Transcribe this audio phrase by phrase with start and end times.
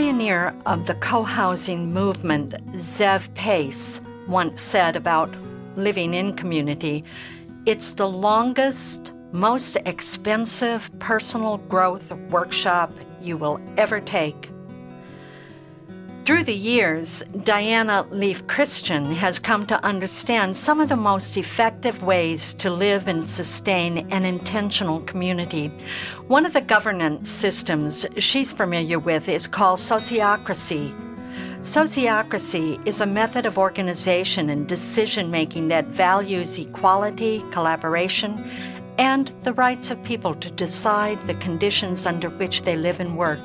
[0.00, 5.28] Pioneer of the co housing movement, Zev Paiss, once said about
[5.76, 7.04] living in community
[7.66, 12.90] it's the longest, most expensive personal growth workshop
[13.20, 14.48] you will ever take.
[16.26, 22.02] Through the years, Diana Leafe Christian has come to understand some of the most effective
[22.02, 25.72] ways to live and sustain an intentional community.
[26.28, 30.94] One of the governance systems she's familiar with is called sociocracy.
[31.60, 38.50] Sociocracy is a method of organization and decision making that values equality, collaboration,
[38.98, 43.40] and the rights of people to decide the conditions under which they live and work.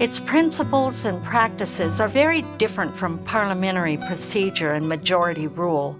[0.00, 5.98] Its principles and practices are very different from parliamentary procedure and majority rule.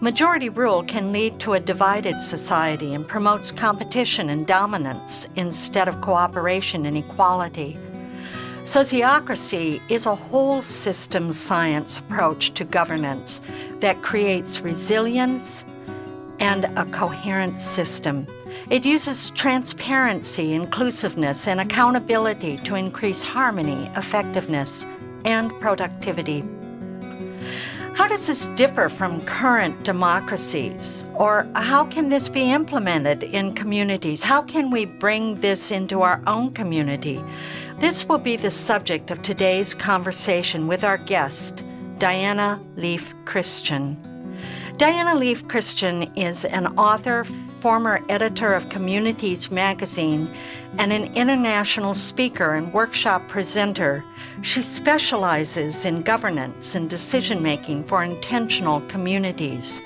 [0.00, 6.00] Majority rule can lead to a divided society and promotes competition and dominance instead of
[6.00, 7.78] cooperation and equality.
[8.64, 13.40] Sociocracy is a whole system science approach to governance
[13.78, 15.64] that creates resilience
[16.40, 18.26] and a coherent system.
[18.68, 24.84] It uses transparency, inclusiveness, and accountability to increase harmony, effectiveness,
[25.24, 26.44] and productivity.
[27.94, 31.04] How does this differ from current democracies?
[31.14, 34.22] Or how can this be implemented in communities?
[34.22, 37.22] How can we bring this into our own community?
[37.78, 41.62] This will be the subject of today's conversation with our guest,
[41.98, 44.09] Diana Leafe Christian.
[44.80, 47.26] Diana Leafe Christian is an author,
[47.58, 50.32] former editor of Communities magazine,
[50.78, 54.02] and an international speaker and workshop presenter.
[54.40, 59.82] She specializes in governance and decision making for intentional communities.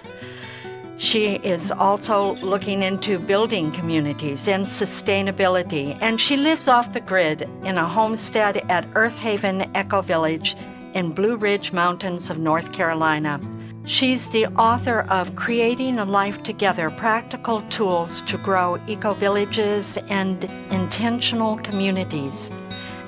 [0.98, 7.50] She is also looking into building communities and sustainability, and she lives off the grid
[7.64, 10.54] in a homestead at Earthaven Eco Village
[10.94, 13.40] in Blue Ridge Mountains of North Carolina.
[13.86, 20.42] She's the author of Creating a Life Together Practical Tools to Grow Eco Villages and
[20.70, 22.50] Intentional Communities,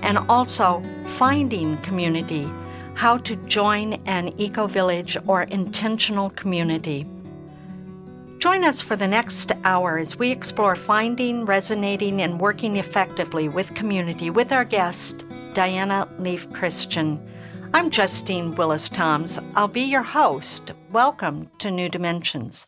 [0.02, 2.46] and also Finding Community
[2.92, 7.06] How to Join an Eco Village or Intentional Community.
[8.38, 13.74] Join us for the next hour as we explore finding, resonating, and working effectively with
[13.74, 17.18] community with our guest, Diana Leafe Christian.
[17.76, 19.38] I'm Justine Willis Toms.
[19.54, 20.72] I'll be your host.
[20.90, 22.66] Welcome to New Dimensions.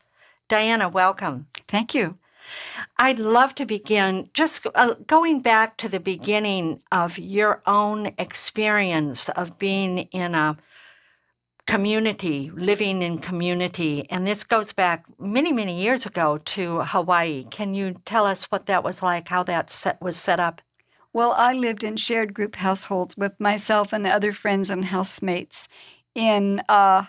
[0.49, 1.47] Diana, welcome.
[1.67, 2.19] Thank you.
[2.99, 9.31] I'd love to begin just uh, going back to the beginning of your own experience
[9.31, 10.59] of being in a
[11.67, 14.07] community, living in community.
[14.11, 17.45] And this goes back many, many years ago to Hawaii.
[17.45, 20.61] Can you tell us what that was like, how that set, was set up?
[21.13, 25.69] Well, I lived in shared group households with myself and other friends and housemates
[26.15, 27.05] in uh,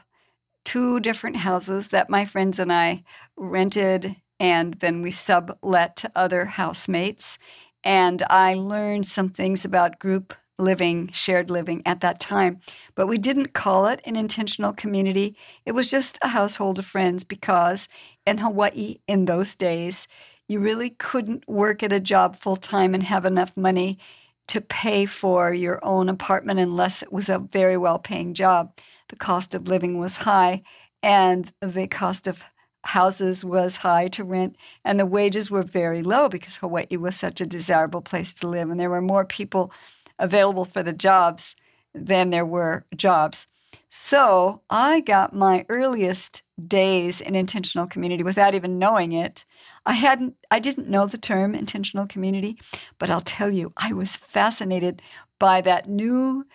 [0.66, 3.04] two different houses that my friends and I
[3.38, 7.38] rented, and then we sublet to other housemates.
[7.84, 12.60] And I learned some things about group living, shared living at that time.
[12.96, 15.36] But we didn't call it an intentional community.
[15.66, 17.88] It was just a household of friends because
[18.28, 20.08] in Hawaii in those days,
[20.50, 24.00] you really couldn't work at a job full time and have enough money
[24.48, 28.76] to pay for your own apartment unless it was a very well paying job.
[29.10, 30.64] The cost of living was high
[31.04, 32.44] and the cost of
[32.84, 37.40] houses was high to rent and the wages were very low because Hawaii was such
[37.40, 39.72] a desirable place to live and there were more people
[40.18, 41.56] available for the jobs
[41.94, 43.46] than there were jobs.
[43.88, 49.46] So I got my earliest days in intentional community without even knowing it
[49.86, 52.58] I hadn't I didn't know the term intentional community,
[52.98, 55.02] but I'll tell you, I was fascinated
[55.40, 56.46] by that new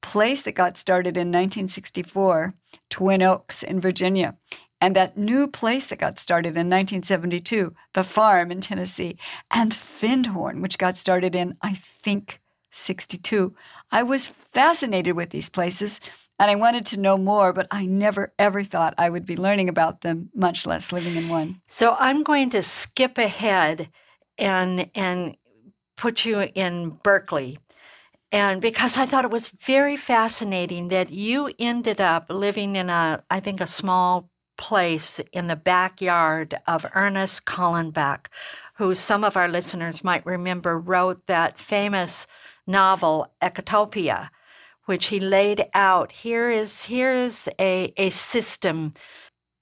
[0.00, 2.54] place that got started in 1964,
[2.90, 4.36] Twin Oaks in Virginia.
[4.80, 9.16] And that new place that got started in 1972, the farm in Tennessee,
[9.50, 12.40] and Findhorn, which got started in, I think,
[12.74, 13.54] 62.
[13.90, 16.00] I was fascinated with these places
[16.38, 19.68] and I wanted to know more, but I never ever thought I would be learning
[19.68, 21.60] about them, much less living in one.
[21.68, 23.88] So I'm going to skip ahead
[24.38, 25.36] and and
[25.96, 27.58] put you in Berkeley.
[28.32, 33.22] And because I thought it was very fascinating that you ended up living in a
[33.30, 38.26] I think a small place in the backyard of Ernest Callenbach,
[38.74, 42.26] who some of our listeners might remember wrote that famous
[42.66, 44.30] novel Ecotopia
[44.86, 46.12] which he laid out.
[46.12, 48.94] Here is here is a, a system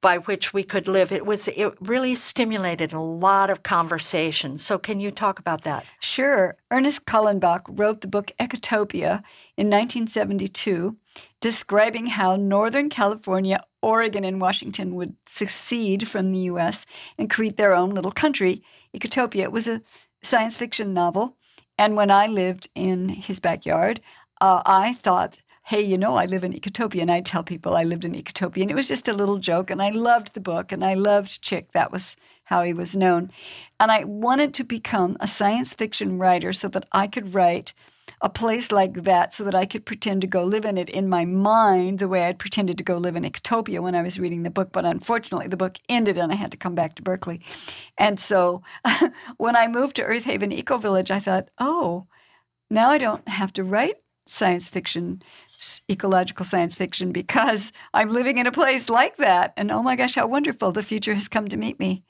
[0.00, 1.12] by which we could live.
[1.12, 4.58] It was it really stimulated a lot of conversation.
[4.58, 5.86] So can you talk about that?
[6.00, 6.56] Sure.
[6.72, 9.22] Ernest Callenbach wrote the book Ecotopia
[9.56, 10.96] in 1972,
[11.40, 16.84] describing how Northern California, Oregon, and Washington would secede from the US
[17.16, 18.62] and create their own little country.
[18.92, 19.82] Ecotopia It was a
[20.20, 21.36] science fiction novel.
[21.78, 24.00] And when I lived in his backyard,
[24.40, 27.02] uh, I thought, hey, you know, I live in Ecotopia.
[27.02, 28.62] And I tell people I lived in Ecotopia.
[28.62, 29.70] And it was just a little joke.
[29.70, 31.72] And I loved the book and I loved Chick.
[31.72, 33.30] That was how he was known.
[33.78, 37.72] And I wanted to become a science fiction writer so that I could write
[38.22, 41.08] a place like that so that I could pretend to go live in it in
[41.08, 44.44] my mind the way I'd pretended to go live in Ecotopia when I was reading
[44.44, 44.70] the book.
[44.70, 47.42] But unfortunately, the book ended and I had to come back to Berkeley.
[47.98, 48.62] And so
[49.38, 52.06] when I moved to Earthaven Eco Village, I thought, oh,
[52.70, 55.20] now I don't have to write science fiction,
[55.90, 59.52] ecological science fiction, because I'm living in a place like that.
[59.56, 62.04] And oh my gosh, how wonderful the future has come to meet me.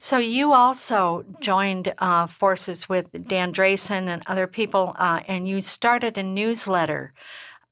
[0.00, 5.60] So you also joined uh, forces with Dan Drayson and other people, uh, and you
[5.60, 7.12] started a newsletter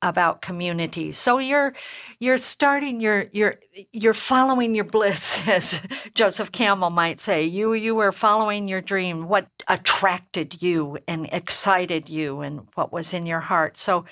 [0.03, 1.17] about communities.
[1.17, 1.75] So you're
[2.21, 3.57] you're starting your you're
[3.93, 5.81] you're following your bliss, as
[6.15, 7.45] Joseph Campbell might say.
[7.45, 9.29] You you were following your dream.
[9.29, 13.79] What attracted you and excited you, and what was in your heart.
[13.79, 14.05] So.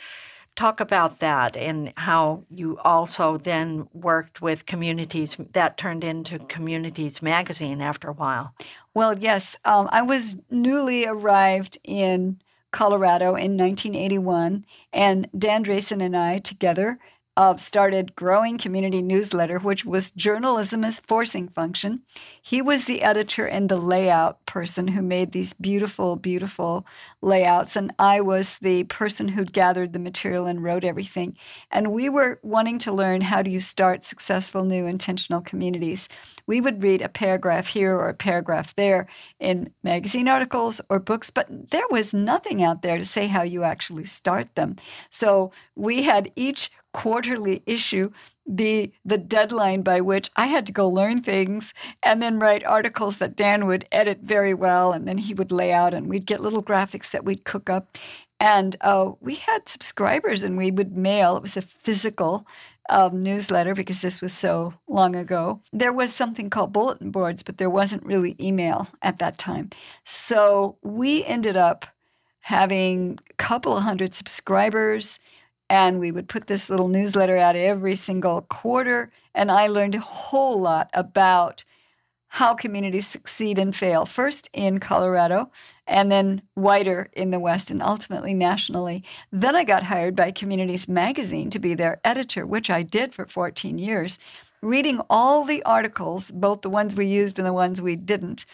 [0.56, 7.20] Talk about that and how you also then worked with communities that turned into Communities
[7.20, 8.54] Magazine after a while.
[8.94, 9.56] Well, yes.
[9.64, 12.40] Um, I was newly arrived in
[12.70, 16.98] Colorado in 1981, and Dan Drayson and I together
[17.36, 22.02] uh, started Growing Community Newsletter, which was journalism as forcing function.
[22.40, 26.86] He was the editor and the layout person who made these beautiful, beautiful
[27.20, 31.36] layouts, and I was the person who'd gathered the material and wrote everything.
[31.70, 36.08] And we were wanting to learn how do you start successful new intentional communities.
[36.46, 39.08] We would read a paragraph here or a paragraph there
[39.40, 43.64] in magazine articles or books, but there was nothing out there to say how you
[43.64, 44.76] actually start them.
[45.10, 48.10] So we had each quarterly issue
[48.54, 53.16] be the deadline by which I had to go learn things and then write articles
[53.18, 56.40] that Dan would edit very well and then he would lay out and we'd get
[56.40, 57.98] little graphics that we'd cook up.
[58.38, 61.36] And uh, we had subscribers and we would mail.
[61.36, 62.46] It was a physical
[62.90, 65.60] um, newsletter because this was so long ago.
[65.72, 69.70] There was something called bulletin boards, but there wasn't really email at that time.
[70.04, 71.86] So we ended up
[72.40, 75.18] having a couple of hundred subscribers.
[75.70, 79.10] And we would put this little newsletter out every single quarter.
[79.34, 81.64] And I learned a whole lot about
[82.34, 85.52] how communities succeed and fail, first in Colorado
[85.86, 89.04] and then wider in the West and ultimately nationally.
[89.30, 93.24] Then I got hired by Communities Magazine to be their editor, which I did for
[93.26, 94.18] 14 years,
[94.62, 98.46] reading all the articles, both the ones we used and the ones we didn't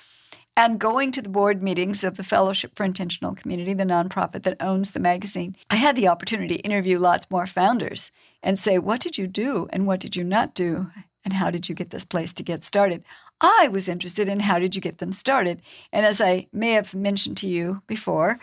[0.61, 4.61] and going to the board meetings of the Fellowship for Intentional Community, the nonprofit that
[4.61, 8.11] owns the magazine, I had the opportunity to interview lots more founders
[8.43, 10.91] and say, What did you do and what did you not do?
[11.25, 13.05] And how did you get this place to get started?
[13.41, 15.63] I was interested in how did you get them started.
[15.95, 18.39] And as I may have mentioned to you before,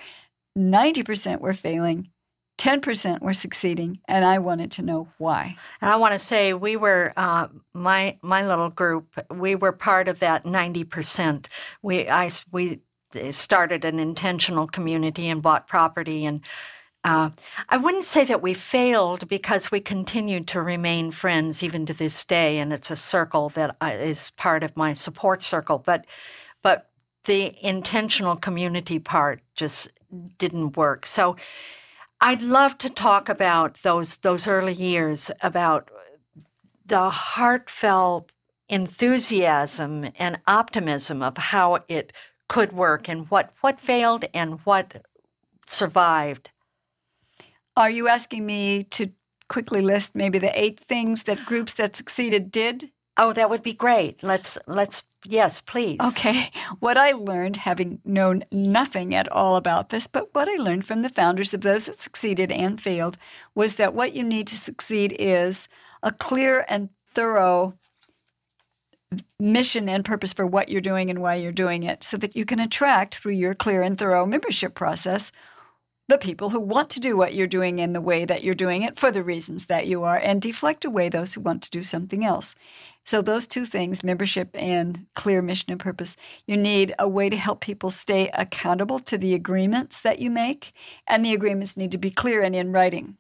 [0.57, 2.09] 90% were failing
[2.57, 5.57] 10% were succeeding, and I wanted to know why.
[5.79, 9.19] And I want to say we were uh, my my little group.
[9.31, 11.47] We were part of that 90%.
[11.83, 12.79] We I we
[13.29, 16.41] started an intentional community and bought property and.
[17.03, 17.29] Uh,
[17.69, 22.25] I wouldn't say that we failed because we continued to remain friends even to this
[22.25, 25.77] day, and it's a circle that uh, part of my support circle.
[25.77, 26.05] But,
[26.63, 26.89] but
[27.23, 29.87] the intentional community part just
[30.37, 31.05] didn't work.
[31.05, 31.37] So,
[32.19, 35.89] I'd love to talk about those those early years about
[36.86, 38.31] the heartfelt
[38.69, 42.13] enthusiasm and optimism of how it
[42.47, 45.05] could work and what, what failed and what
[45.65, 46.50] survived.
[47.75, 49.12] Are you asking me to
[49.50, 52.91] quickly list maybe the eight things that groups that succeeded did?
[53.17, 54.21] Oh, that would be great.
[54.21, 55.97] Let's let's yes, please.
[56.01, 56.51] Okay.
[56.79, 61.01] What I learned having known nothing at all about this, but what I learned from
[61.01, 63.17] the founders of those that succeeded and failed
[63.55, 65.67] was that what you need to succeed is
[66.03, 67.74] a clear and thorough
[69.39, 72.45] mission and purpose for what you're doing and why you're doing it so that you
[72.45, 75.31] can attract through your clear and thorough membership process
[76.07, 78.81] the people who want to do what you're doing in the way that you're doing
[78.81, 81.83] it for the reasons that you are and deflect away those who want to do
[81.83, 82.55] something else.
[83.03, 87.37] So, those two things membership and clear mission and purpose you need a way to
[87.37, 90.73] help people stay accountable to the agreements that you make,
[91.07, 93.17] and the agreements need to be clear and in writing.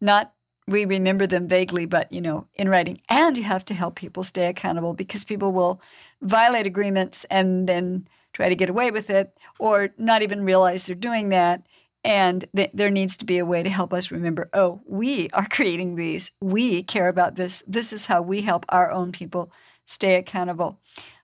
[0.00, 0.32] Not
[0.68, 3.00] we remember them vaguely, but you know, in writing.
[3.08, 5.80] And you have to help people stay accountable because people will
[6.20, 10.96] violate agreements and then try to get away with it or not even realize they're
[10.96, 11.62] doing that.
[12.04, 15.46] And th- there needs to be a way to help us remember oh, we are
[15.48, 16.32] creating these.
[16.40, 17.62] We care about this.
[17.66, 19.52] This is how we help our own people
[19.86, 20.80] stay accountable.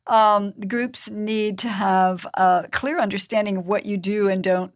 [0.07, 4.73] Um, groups need to have a clear understanding of what you do and don't,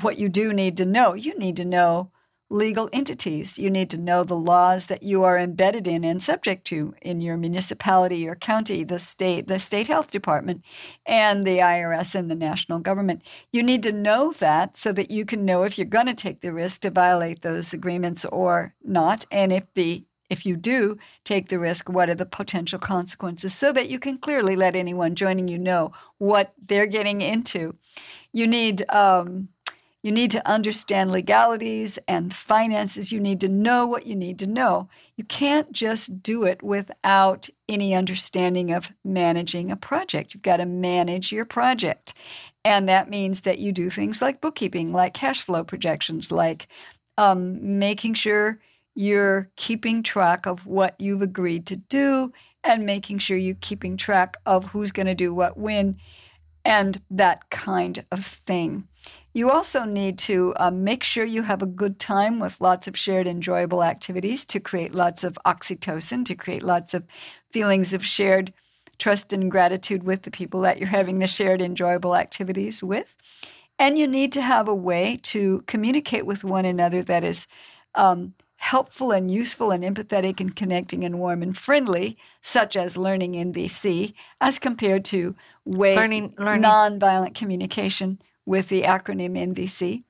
[0.00, 1.14] what you do need to know.
[1.14, 2.10] You need to know
[2.52, 3.58] legal entities.
[3.58, 7.20] You need to know the laws that you are embedded in and subject to in
[7.20, 10.62] your municipality, your county, the state, the state health department,
[11.06, 13.22] and the IRS and the national government.
[13.52, 16.40] You need to know that so that you can know if you're going to take
[16.40, 21.48] the risk to violate those agreements or not, and if the if you do take
[21.48, 25.46] the risk, what are the potential consequences so that you can clearly let anyone joining
[25.46, 27.76] you know what they're getting into.
[28.32, 29.48] You need um,
[30.02, 33.12] you need to understand legalities and finances.
[33.12, 34.88] You need to know what you need to know.
[35.16, 40.34] You can't just do it without any understanding of managing a project.
[40.34, 42.14] You've got to manage your project.
[42.64, 46.66] And that means that you do things like bookkeeping, like cash flow projections, like
[47.16, 48.58] um, making sure
[48.94, 52.32] you're keeping track of what you've agreed to do
[52.64, 55.96] and making sure you're keeping track of who's going to do what when
[56.64, 58.86] and that kind of thing.
[59.34, 62.98] You also need to uh, make sure you have a good time with lots of
[62.98, 67.04] shared enjoyable activities to create lots of oxytocin, to create lots of
[67.50, 68.52] feelings of shared
[68.98, 73.14] trust and gratitude with the people that you're having the shared enjoyable activities with.
[73.78, 77.46] And you need to have a way to communicate with one another that is
[77.94, 83.32] um, helpful and useful and empathetic and connecting and warm and friendly, such as learning
[83.32, 85.34] NVC, as compared to
[85.64, 86.62] way learning, learning.
[86.62, 90.04] nonviolent communication with the acronym NVC.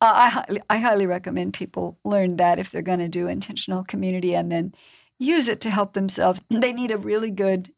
[0.00, 3.84] Uh, I, highly, I highly recommend people learn that if they're going to do intentional
[3.84, 4.74] community and then
[5.18, 6.40] use it to help themselves.
[6.50, 7.72] They need a really good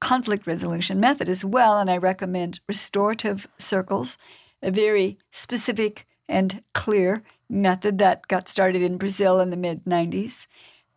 [0.00, 4.18] conflict resolution method as well, and I recommend restorative circles,
[4.62, 10.46] a very specific and clear method that got started in Brazil in the mid 90s.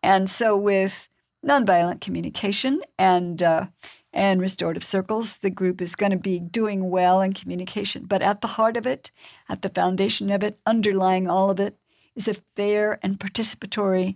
[0.01, 1.09] And so, with
[1.45, 3.67] nonviolent communication and uh,
[4.15, 8.05] and restorative circles, the group is going to be doing well in communication.
[8.05, 9.11] But at the heart of it,
[9.49, 11.77] at the foundation of it, underlying all of it,
[12.15, 14.15] is a fair and participatory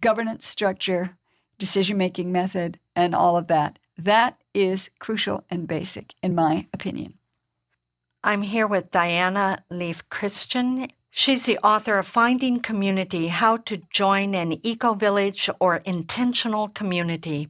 [0.00, 1.16] governance structure,
[1.58, 3.78] decision making method, and all of that.
[3.98, 7.14] That is crucial and basic, in my opinion.
[8.24, 10.86] I'm here with Diana Leafe Christian.
[11.10, 17.48] She's the author of Finding Community How to Join an Eco Village or Intentional Community.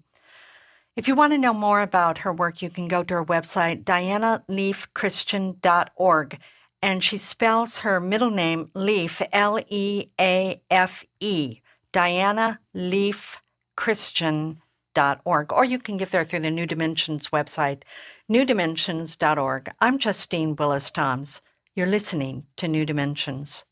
[0.97, 3.85] If you want to know more about her work, you can go to her website,
[3.85, 6.39] dianaleafechristian.org.
[6.85, 11.61] And she spells her middle name Leafe, L E A F E,
[11.93, 13.37] Diana Leafe
[13.77, 14.61] Christian
[14.95, 17.83] newdimensions.org, or you can get there through the New Dimensions website,
[18.31, 19.71] newdimensions.org.
[19.81, 21.41] I'm Justine Willis Toms.
[21.75, 23.65] You're listening to New Dimensions.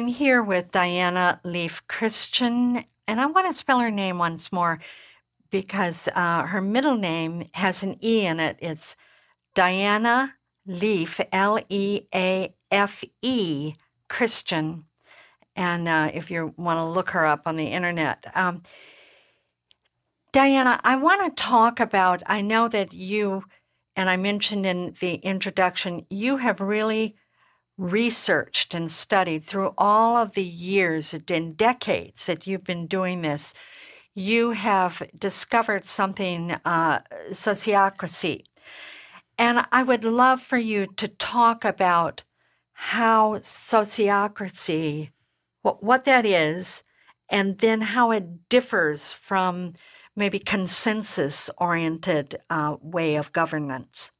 [0.00, 4.80] I'm here with Diana Leafe Christian, and I want to spell her name once more
[5.50, 8.56] because uh, her middle name has an E in it.
[8.62, 8.96] It's
[9.54, 13.74] Diana Leafe, L E A F E,
[14.08, 14.86] Christian.
[15.54, 18.62] And uh, if you want to look her up on the internet, um,
[20.32, 22.22] Diana, I want to talk about.
[22.24, 23.44] I know that you,
[23.96, 27.16] and I mentioned in the introduction, you have really
[27.80, 33.54] researched and studied through all of the years and decades that you've been doing this.
[34.14, 38.44] You have discovered something, uh, sociocracy.
[39.38, 42.22] And I would love for you to talk about
[42.72, 45.10] how sociocracy,
[45.62, 46.82] what, what that is,
[47.30, 49.72] and then how it differs from
[50.14, 54.12] maybe consensus oriented uh, way of governance.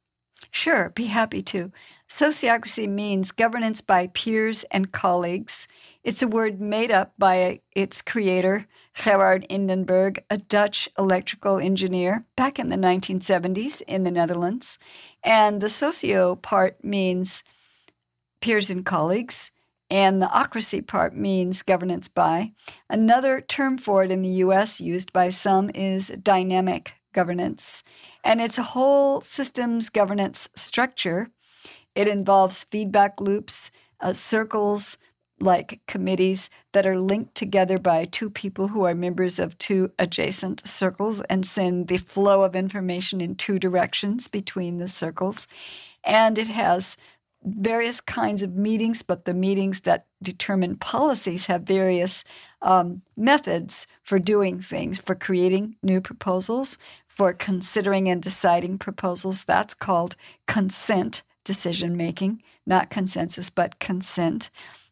[0.53, 1.71] Sure, be happy to.
[2.09, 5.65] Sociocracy means governance by peers and colleagues.
[6.03, 12.59] It's a word made up by its creator, Gerard Endenburg, a Dutch electrical engineer back
[12.59, 14.77] in the 1970s in the Netherlands.
[15.23, 17.43] And the socio part means
[18.41, 19.51] peers and colleagues
[19.89, 22.53] and the ocracy part means governance by.
[22.89, 27.83] Another term for it in the US used by some is dynamic governance,
[28.23, 31.29] and it's a whole systems governance structure.
[31.95, 34.97] It involves feedback loops, uh, circles,
[35.41, 40.67] like committees that are linked together by two people who are members of two adjacent
[40.67, 45.47] circles and send the flow of information in two directions between the circles.
[46.03, 46.95] And it has
[47.43, 52.23] various kinds of meetings, but the meetings that determine policies have various
[52.61, 56.77] um, methods for doing things, for creating new proposals,
[57.07, 59.43] for considering and deciding proposals.
[59.43, 60.15] That's called
[60.47, 64.49] consent decision making, not consensus, but consent.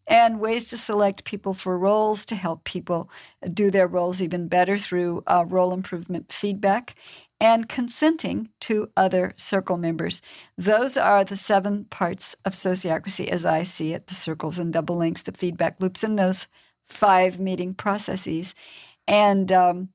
[0.07, 3.11] And ways to select people for roles to help people
[3.53, 6.95] do their roles even better through uh, role improvement feedback
[7.39, 10.21] and consenting to other circle members.
[10.57, 14.97] Those are the seven parts of sociocracy as I see it the circles and double
[14.97, 16.47] links, the feedback loops, and those
[16.89, 18.55] five meeting processes.
[19.07, 19.89] And um,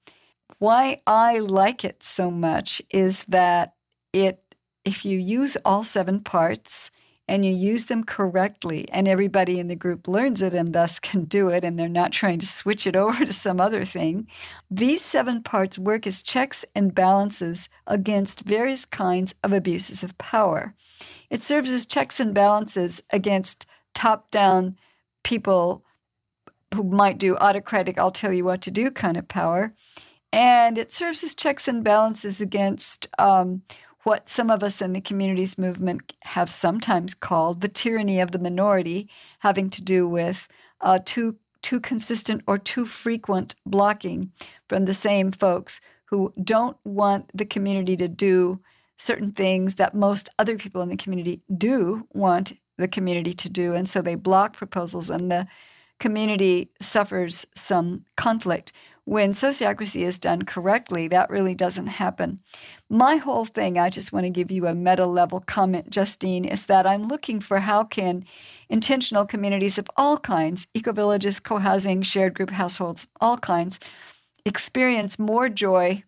[0.58, 3.74] why I like it so much is that
[4.12, 4.54] it,
[4.84, 6.90] if you use all seven parts,
[7.26, 11.24] and you use them correctly, and everybody in the group learns it and thus can
[11.24, 14.26] do it, and they're not trying to switch it over to some other thing,
[14.70, 20.74] these seven parts work as checks and balances against various kinds of abuses of power.
[21.30, 24.76] It serves as checks and balances against top down
[25.22, 25.83] people
[26.74, 29.72] who might do autocratic, I'll tell you what to do kind of power.
[30.32, 33.62] And it serves as checks and balances against um,
[34.02, 38.38] what some of us in the communities movement have sometimes called the tyranny of the
[38.38, 39.08] minority,
[39.38, 40.48] having to do with
[40.80, 44.30] uh, too too consistent or too frequent blocking
[44.68, 48.60] from the same folks who don't want the community to do
[48.98, 53.74] certain things that most other people in the community do want the community to do,
[53.74, 55.46] and so they block proposals, and the
[56.04, 62.40] community suffers some conflict when sociocracy is done correctly, that really doesn't happen.
[62.90, 66.66] My whole thing, I just want to give you a meta level comment, Justine, is
[66.66, 68.26] that I'm looking for how can
[68.68, 73.80] intentional communities of all kinds, eco-villages, co-housing, shared group households, all kinds,
[74.44, 76.02] experience more joy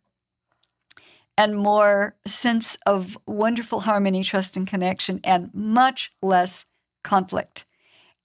[1.39, 6.67] and more sense of wonderful harmony, trust, and connection, and much less
[7.03, 7.65] conflict.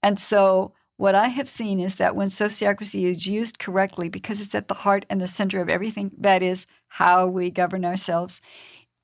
[0.02, 4.54] And so what I have seen is that when sociocracy is used correctly, because it's
[4.54, 8.40] at the heart and the center of everything, that is how we govern ourselves,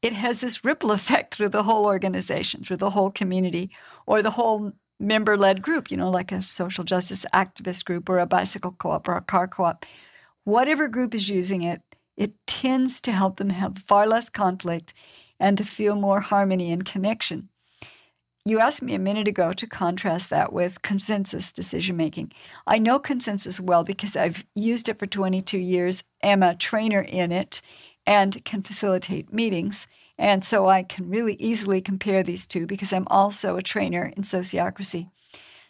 [0.00, 3.72] it has this ripple effect through the whole organization, through the whole community,
[4.06, 8.20] or the whole member led group, you know, like a social justice activist group or
[8.20, 9.84] a bicycle co op or a car co op.
[10.44, 11.82] Whatever group is using it,
[12.16, 14.94] it tends to help them have far less conflict
[15.40, 17.48] and to feel more harmony and connection.
[18.48, 22.32] You asked me a minute ago to contrast that with consensus decision making.
[22.66, 27.30] I know consensus well because I've used it for 22 years, am a trainer in
[27.30, 27.60] it,
[28.06, 29.86] and can facilitate meetings.
[30.16, 34.22] And so I can really easily compare these two because I'm also a trainer in
[34.22, 35.10] sociocracy.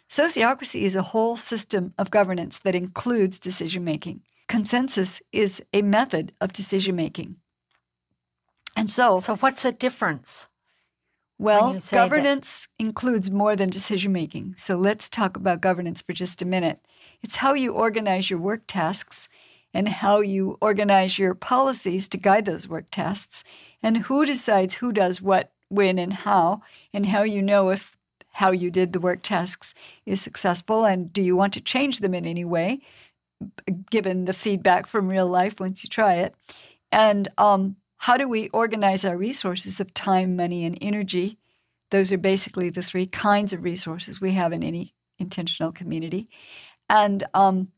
[0.09, 4.21] Sociocracy is a whole system of governance that includes decision making.
[4.47, 7.35] Consensus is a method of decision making.
[8.77, 10.47] And so, so what's the difference?
[11.39, 14.55] Well, governance that- includes more than decision making.
[14.57, 16.85] So let's talk about governance for just a minute.
[17.23, 19.29] It's how you organize your work tasks
[19.73, 23.43] and how you organize your policies to guide those work tasks
[23.81, 26.61] and who decides who does what, when, and how,
[26.93, 27.95] and how you know if
[28.33, 29.73] how you did the work tasks
[30.05, 32.79] is successful and do you want to change them in any way
[33.89, 36.35] given the feedback from real life once you try it
[36.91, 41.37] and um, how do we organize our resources of time money and energy
[41.91, 46.29] those are basically the three kinds of resources we have in any intentional community
[46.89, 47.69] and um,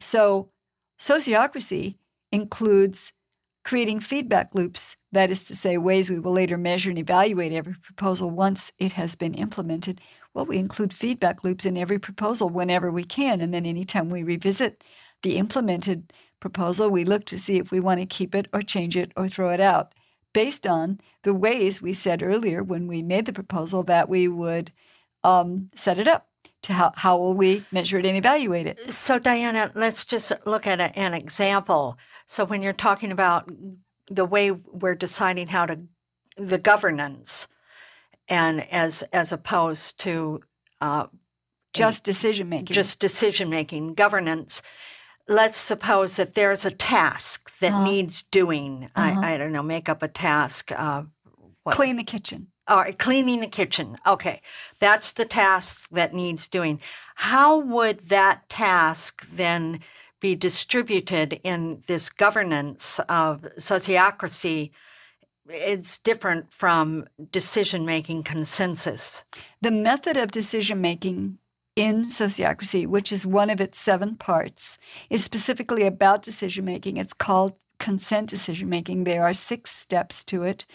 [0.00, 0.50] so
[0.98, 1.96] sociocracy
[2.32, 3.12] includes
[3.68, 7.74] creating feedback loops, that is to say, ways we will later measure and evaluate every
[7.74, 10.00] proposal once it has been implemented.
[10.32, 13.42] Well, we include feedback loops in every proposal whenever we can.
[13.42, 14.84] And then anytime we revisit
[15.22, 18.96] the implemented proposal, we look to see if we want to keep it or change
[18.96, 19.94] it or throw it out.
[20.32, 24.72] Based on the ways we said earlier when we made the proposal that we would
[25.24, 26.28] um, set it up
[26.62, 28.90] to how, how will we measure it and evaluate it.
[28.90, 31.98] So diana let's just look at a, an example.
[32.26, 33.50] So when you're talking about
[34.10, 35.80] the way we're deciding how to
[36.36, 37.46] the governance,
[38.28, 40.40] and as as opposed to
[40.80, 41.06] uh,
[41.72, 44.62] just decision making, just decision making governance.
[45.28, 47.84] Let's suppose that there's a task that uh-huh.
[47.84, 48.90] needs doing.
[48.96, 49.20] Uh-huh.
[49.20, 50.72] I, I, don't know, make up a task.
[50.74, 51.04] Uh,
[51.70, 52.48] Clean the kitchen.
[52.66, 53.96] All right, cleaning the kitchen.
[54.06, 54.40] Okay,
[54.78, 56.80] that's the task that needs doing.
[57.14, 59.80] How would that task then
[60.20, 64.70] be distributed in this governance of sociocracy
[65.50, 69.22] it's different from decision making consensus.
[69.62, 71.38] The method of decision making
[71.78, 74.78] in sociocracy, which is one of its seven parts,
[75.10, 76.96] is specifically about decision making.
[76.96, 79.04] It's called consent decision making.
[79.04, 80.66] There are six steps to it.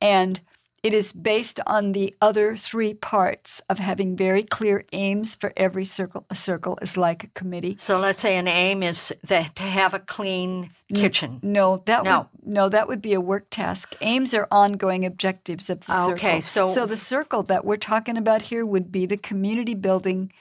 [0.00, 0.40] And
[0.82, 5.84] it is based on the other three parts of having very clear aims for every
[5.84, 6.24] circle.
[6.30, 7.76] A circle is like a committee.
[7.78, 11.38] So let's say an aim is that to have a clean kitchen.
[11.42, 12.18] No, that no.
[12.18, 13.94] would no, that would be a work task.
[14.00, 16.12] Aims are ongoing objectives of the circle.
[16.14, 20.32] Okay, so so the circle that we're talking about here would be the community building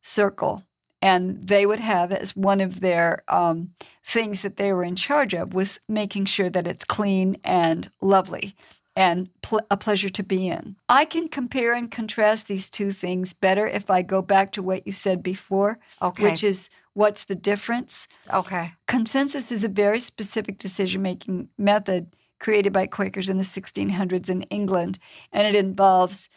[0.00, 0.64] circle
[1.02, 3.72] and they would have as one of their um,
[4.04, 8.54] things that they were in charge of was making sure that it's clean and lovely
[8.96, 10.76] and pl- a pleasure to be in.
[10.88, 14.86] I can compare and contrast these two things better if I go back to what
[14.86, 16.22] you said before, okay.
[16.22, 18.06] which is what's the difference?
[18.32, 18.72] Okay.
[18.86, 24.42] Consensus is a very specific decision making method created by Quakers in the 1600s in
[24.42, 24.98] England,
[25.32, 26.28] and it involves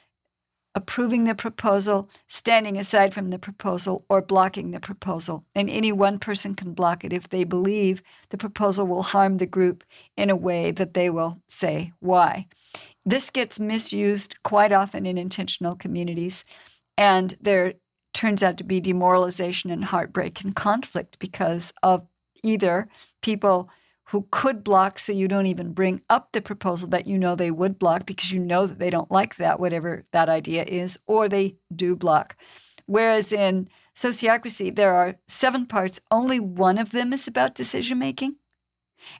[0.76, 5.46] approving the proposal, standing aside from the proposal, or blocking the proposal.
[5.56, 9.46] And any one person can block it if they believe the proposal will harm the
[9.46, 9.84] group
[10.18, 12.48] in a way that they will say why.
[13.06, 16.44] This gets misused quite often in intentional communities,
[16.98, 17.76] and there
[18.14, 22.06] turns out to be demoralization and heartbreak and conflict because of
[22.44, 22.88] either
[23.22, 23.70] people
[24.06, 27.52] who could block so you don't even bring up the proposal that you know they
[27.52, 31.28] would block because you know that they don't like that, whatever that idea is, or
[31.28, 32.36] they do block.
[32.86, 38.36] Whereas in sociocracy, there are seven parts, only one of them is about decision making.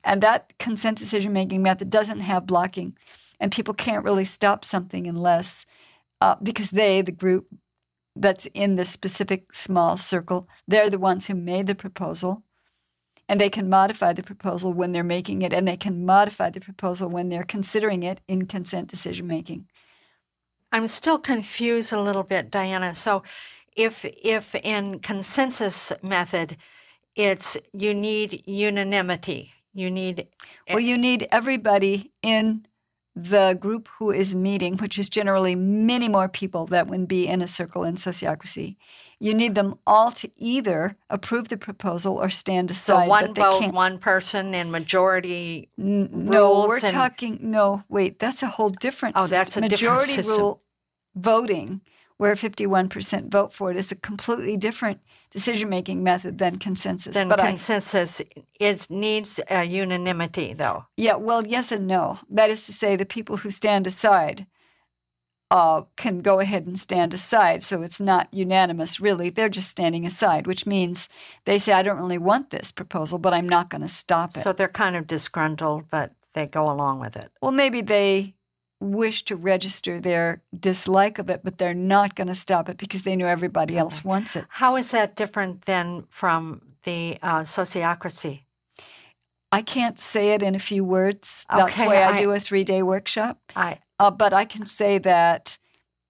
[0.04, 2.96] And that consent decision making method doesn't have blocking.
[3.40, 5.66] And people can't really stop something unless,
[6.22, 7.48] uh, because they, the group
[8.16, 12.44] that's in the specific small circle, they're the ones who made the proposal
[13.28, 16.62] and they can modify the proposal when they're making it, and they can modify the
[16.62, 19.68] proposal when they're considering it in consent decision making.
[20.72, 22.96] I'm still confused a little bit, Diana.
[22.96, 23.24] So,
[23.76, 26.58] if if in consensus method,
[27.16, 30.28] it's you need unanimity, you need
[30.70, 32.66] well, you need everybody in
[33.16, 37.42] the group who is meeting, which is generally many more people that would be in
[37.42, 38.76] a circle in sociocracy,
[39.20, 43.06] you need them all to either approve the proposal or stand aside.
[43.06, 45.70] So one vote, one person, and majority.
[45.80, 46.90] N- no, we're and...
[46.90, 47.40] talking.
[47.42, 49.16] No, wait, that's a whole different.
[49.18, 50.62] Oh, that's a majority different rule
[51.16, 51.82] voting,
[52.18, 55.02] where fifty-one percent vote for it, is a completely different
[55.32, 57.14] decision-making method than consensus.
[57.14, 60.86] Then but consensus I, is needs uh, unanimity, though.
[60.96, 62.20] Yeah, well, yes and no.
[62.30, 64.48] That is to say, the people who stand aside
[65.52, 67.64] uh, can go ahead and stand aside.
[67.64, 69.30] So it's not unanimous, really.
[69.30, 71.10] They're just standing aside, which means
[71.44, 74.44] they say, I don't really want this proposal, but I'm not going to stop it.
[74.44, 77.30] So they're kind of disgruntled, but they go along with it.
[77.42, 78.35] Well, maybe they
[78.80, 83.04] wish to register their dislike of it, but they're not going to stop it because
[83.04, 84.46] they know everybody else wants it.
[84.50, 88.42] How is that different than from the uh, sociocracy?
[89.52, 91.46] I can't say it in a few words.
[91.50, 93.40] That's okay, why I, I do a three day workshop.
[93.56, 95.58] I, uh, but I can say that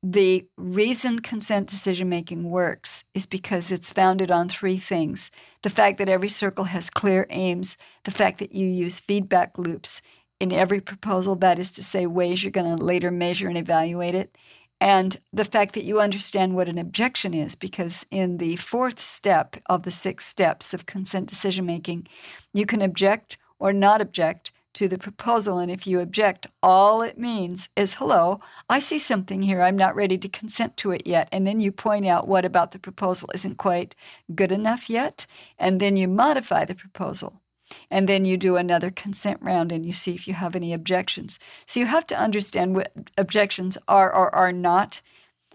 [0.01, 5.31] the reason consent decision making works is because it's founded on three things
[5.63, 10.03] the fact that every circle has clear aims, the fact that you use feedback loops
[10.39, 14.15] in every proposal, that is to say, ways you're going to later measure and evaluate
[14.15, 14.35] it,
[14.81, 19.55] and the fact that you understand what an objection is, because in the fourth step
[19.67, 22.07] of the six steps of consent decision making,
[22.53, 25.57] you can object or not object to the proposal.
[25.57, 29.61] And if you object, all it means is, hello, I see something here.
[29.61, 31.29] I'm not ready to consent to it yet.
[31.31, 33.95] And then you point out what about the proposal isn't quite
[34.35, 35.25] good enough yet.
[35.57, 37.41] And then you modify the proposal.
[37.89, 41.39] And then you do another consent round and you see if you have any objections.
[41.65, 45.01] So you have to understand what objections are or are not.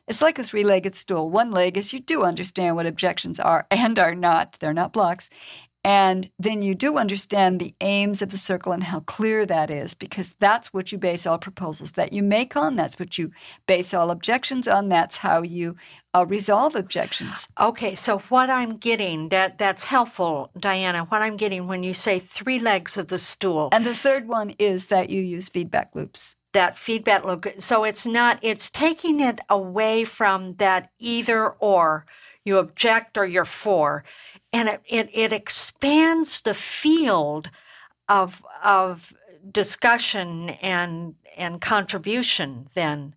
[0.08, 1.30] It's like a three legged stool.
[1.30, 5.30] One leg is you do understand what objections are and are not, they're not blocks.
[5.82, 9.94] And then you do understand the aims of the circle and how clear that is,
[9.94, 12.76] because that's what you base all proposals that you make on.
[12.76, 13.30] That's what you
[13.66, 14.90] base all objections on.
[14.90, 15.76] That's how you
[16.14, 17.48] uh, resolve objections.
[17.58, 21.04] Okay, so what I'm getting that that's helpful, Diana.
[21.04, 24.50] What I'm getting when you say three legs of the stool, and the third one
[24.58, 26.36] is that you use feedback loops.
[26.52, 27.46] That feedback loop.
[27.58, 28.38] So it's not.
[28.42, 32.04] It's taking it away from that either or.
[32.44, 34.04] You object or you're for
[34.52, 37.50] and it, it, it expands the field
[38.08, 39.14] of of
[39.50, 43.14] discussion and and contribution then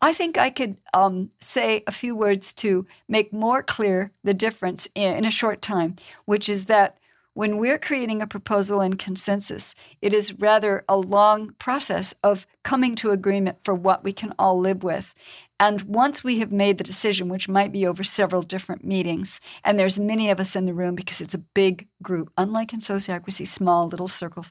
[0.00, 4.86] I think I could um, say a few words to make more clear the difference
[4.94, 6.98] in, in, a short time, which is that
[7.34, 12.94] when we're creating a proposal in consensus, it is rather a long process of coming
[12.96, 15.14] to agreement for what we can all live with.
[15.62, 19.78] And once we have made the decision, which might be over several different meetings, and
[19.78, 23.46] there's many of us in the room because it's a big group, unlike in sociocracy,
[23.46, 24.50] small little circles,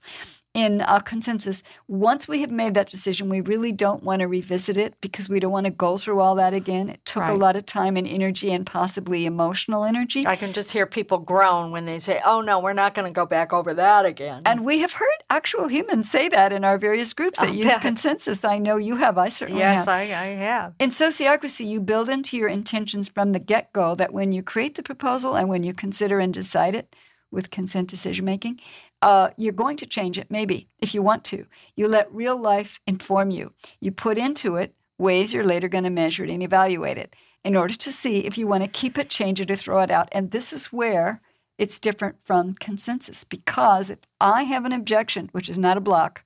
[0.54, 4.76] in our consensus, once we have made that decision, we really don't want to revisit
[4.76, 6.90] it because we don't want to go through all that again.
[6.90, 7.32] It took right.
[7.32, 10.28] a lot of time and energy and possibly emotional energy.
[10.28, 13.14] I can just hear people groan when they say, oh no, we're not going to
[13.14, 14.42] go back over that again.
[14.46, 17.78] And we have heard actual humans say that in our various groups that oh, use
[17.78, 18.44] consensus.
[18.44, 19.18] I know you have.
[19.18, 20.08] I certainly yes, have.
[20.08, 20.74] Yes, I, I have.
[20.80, 24.76] In sociocracy, you build into your intentions from the get go that when you create
[24.76, 26.94] the proposal and when you consider and decide it,
[27.32, 28.60] with consent decision making,
[29.02, 31.46] uh, you're going to change it, maybe, if you want to.
[31.76, 33.54] You let real life inform you.
[33.80, 37.56] You put into it ways you're later going to measure it and evaluate it in
[37.56, 40.08] order to see if you want to keep it, change it, or throw it out.
[40.12, 41.22] And this is where
[41.58, 46.24] it's different from consensus because if I have an objection, which is not a block,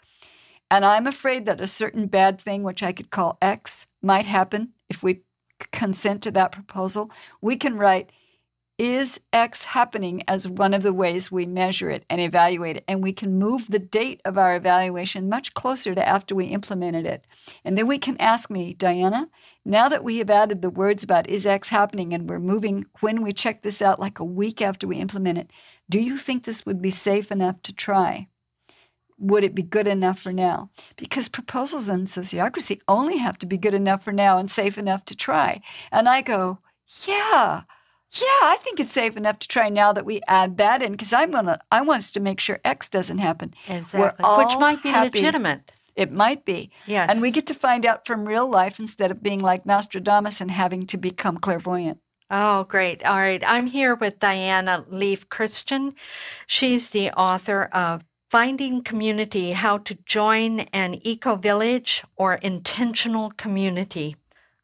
[0.69, 4.73] and I'm afraid that a certain bad thing, which I could call X, might happen
[4.89, 5.21] if we
[5.71, 7.11] consent to that proposal,
[7.41, 8.11] we can write
[8.77, 12.83] is X happening as one of the ways we measure it and evaluate it?
[12.87, 17.05] And we can move the date of our evaluation much closer to after we implemented
[17.05, 17.25] it.
[17.63, 19.29] And then we can ask me, Diana,
[19.63, 23.21] now that we have added the words about is X happening and we're moving when
[23.21, 25.51] we check this out like a week after we implement it,
[25.89, 28.27] do you think this would be safe enough to try?
[29.17, 30.69] Would it be good enough for now?
[30.97, 35.05] Because proposals in sociocracy only have to be good enough for now and safe enough
[35.05, 35.61] to try.
[35.93, 36.59] And I go,
[37.07, 37.61] yeah,
[38.11, 41.13] yeah, I think it's safe enough to try now that we add that in because
[41.13, 43.53] I'm gonna I want us to make sure X doesn't happen.
[43.67, 45.19] Exactly, which might be happy.
[45.19, 45.71] legitimate.
[45.95, 46.71] It might be.
[46.85, 47.09] Yes.
[47.09, 50.51] And we get to find out from real life instead of being like Nostradamus and
[50.51, 51.99] having to become clairvoyant.
[52.29, 53.05] Oh, great.
[53.05, 53.43] All right.
[53.45, 55.93] I'm here with Diana Leafe Christian.
[56.47, 64.15] She's the author of Finding Community How to Join an Eco Village or Intentional Community.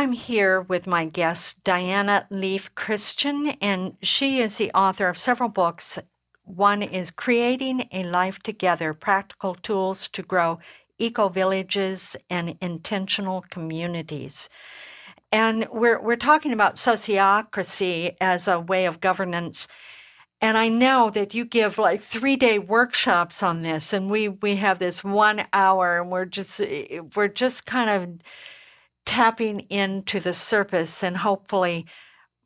[0.00, 5.50] I'm here with my guest, Diana Leafe Christian, and she is the author of several
[5.50, 5.98] books.
[6.42, 10.58] One is Creating a Life Together Practical Tools to Grow
[10.98, 14.48] Eco Villages and Intentional Communities.
[15.30, 19.68] And we're, we're talking about sociocracy as a way of governance.
[20.40, 24.56] And I know that you give like three day workshops on this, and we, we
[24.56, 26.62] have this one hour, and we're just
[27.14, 28.22] we're just kind of
[29.10, 31.84] tapping into the surface, and hopefully,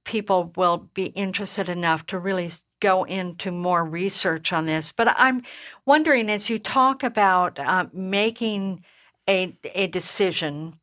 [0.04, 2.50] people will be interested enough to really
[2.80, 4.90] go into more research on this.
[4.90, 5.42] But I'm
[5.84, 8.82] wondering as you talk about uh, making
[9.28, 10.80] a, a decision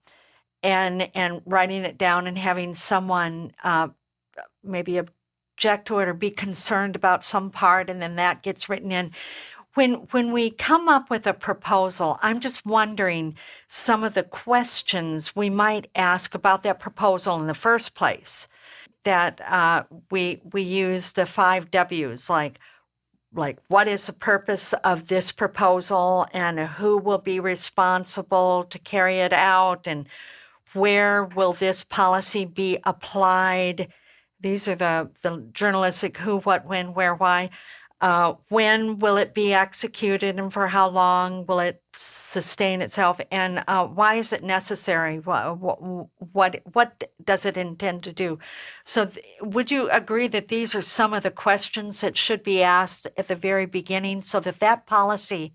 [0.61, 3.87] and and writing it down and having someone uh,
[4.63, 8.91] maybe object to it or be concerned about some part, and then that gets written
[8.91, 9.11] in.
[9.73, 13.35] When when we come up with a proposal, I'm just wondering
[13.67, 18.47] some of the questions we might ask about that proposal in the first place.
[19.03, 22.59] That uh, we we use the five W's like
[23.33, 29.19] like what is the purpose of this proposal and who will be responsible to carry
[29.19, 30.07] it out and
[30.73, 33.87] where will this policy be applied
[34.41, 37.49] these are the, the journalistic who what when where why
[38.01, 43.21] uh, when will it be executed and for how long will it sustain itself?
[43.31, 45.19] And uh, why is it necessary?
[45.19, 48.39] What, what, what does it intend to do?
[48.83, 52.63] So, th- would you agree that these are some of the questions that should be
[52.63, 55.53] asked at the very beginning so that that policy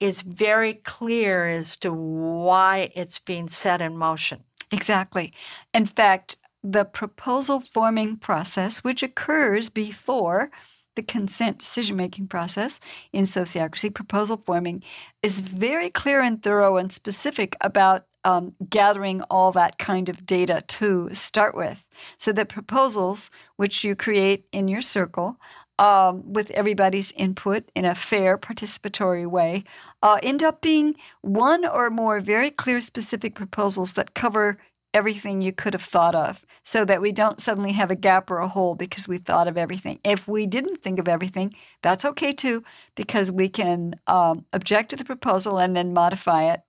[0.00, 4.42] is very clear as to why it's being set in motion?
[4.72, 5.32] Exactly.
[5.72, 10.50] In fact, the proposal forming process, which occurs before
[10.98, 12.80] the consent decision making process
[13.12, 14.82] in sociocracy, proposal forming,
[15.22, 20.64] is very clear and thorough and specific about um, gathering all that kind of data
[20.66, 21.84] to start with.
[22.16, 25.36] So that proposals, which you create in your circle,
[25.78, 29.62] um, with everybody's input in a fair, participatory way,
[30.02, 34.58] uh, end up being one or more very clear, specific proposals that cover
[34.94, 38.38] everything you could have thought of so that we don't suddenly have a gap or
[38.38, 39.98] a hole because we thought of everything.
[40.04, 44.96] If we didn't think of everything, that's okay too, because we can um, object to
[44.96, 46.60] the proposal and then modify it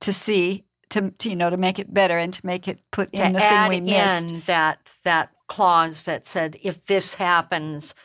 [0.00, 0.64] to see.
[0.90, 3.40] To, to, you know to make it better and to make it put in the
[3.40, 4.30] thing we missed.
[4.30, 7.96] in that that clause that said if this happens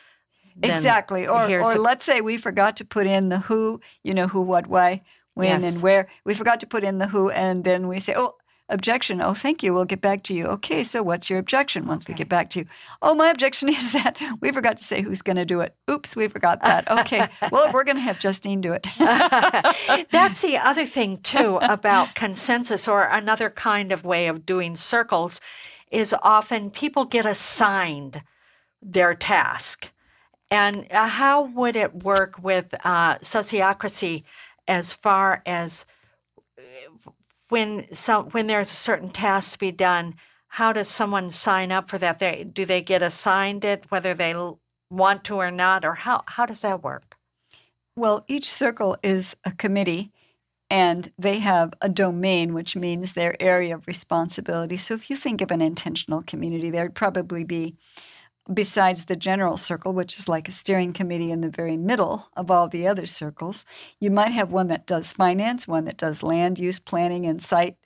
[0.60, 4.26] exactly or or a- let's say we forgot to put in the who you know
[4.26, 5.02] who what why
[5.34, 5.74] when yes.
[5.74, 8.34] and where we forgot to put in the who and then we say oh
[8.70, 9.20] objection.
[9.20, 9.74] Oh, thank you.
[9.74, 10.46] We'll get back to you.
[10.46, 12.12] Okay, so what's your objection once okay.
[12.12, 12.66] we get back to you?
[13.02, 15.74] Oh, my objection is that we forgot to say who's going to do it.
[15.90, 16.90] Oops, we forgot that.
[16.90, 18.86] Okay, well, we're going to have Justine do it.
[20.10, 25.40] That's the other thing, too, about consensus or another kind of way of doing circles
[25.90, 28.22] is often people get assigned
[28.80, 29.90] their task.
[30.50, 34.24] And uh, how would it work with uh, sociocracy
[34.66, 35.84] as far as
[37.50, 40.14] when some when there's a certain task to be done,
[40.48, 42.18] how does someone sign up for that?
[42.18, 44.34] They do they get assigned it whether they
[44.90, 47.16] want to or not, or how how does that work?
[47.96, 50.12] Well, each circle is a committee,
[50.70, 54.76] and they have a domain, which means their area of responsibility.
[54.76, 57.76] So if you think of an intentional community, there'd probably be
[58.52, 62.50] besides the general circle, which is like a steering committee in the very middle of
[62.50, 63.64] all the other circles,
[64.00, 67.76] you might have one that does finance, one that does land use planning and site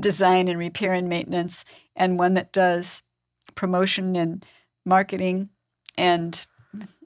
[0.00, 3.02] design and repair and maintenance, and one that does
[3.54, 4.44] promotion and
[4.84, 5.48] marketing
[5.96, 6.46] and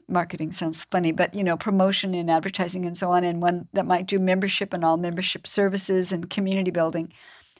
[0.08, 3.86] marketing sounds funny, but you know, promotion and advertising and so on, and one that
[3.86, 7.12] might do membership and all membership services and community building.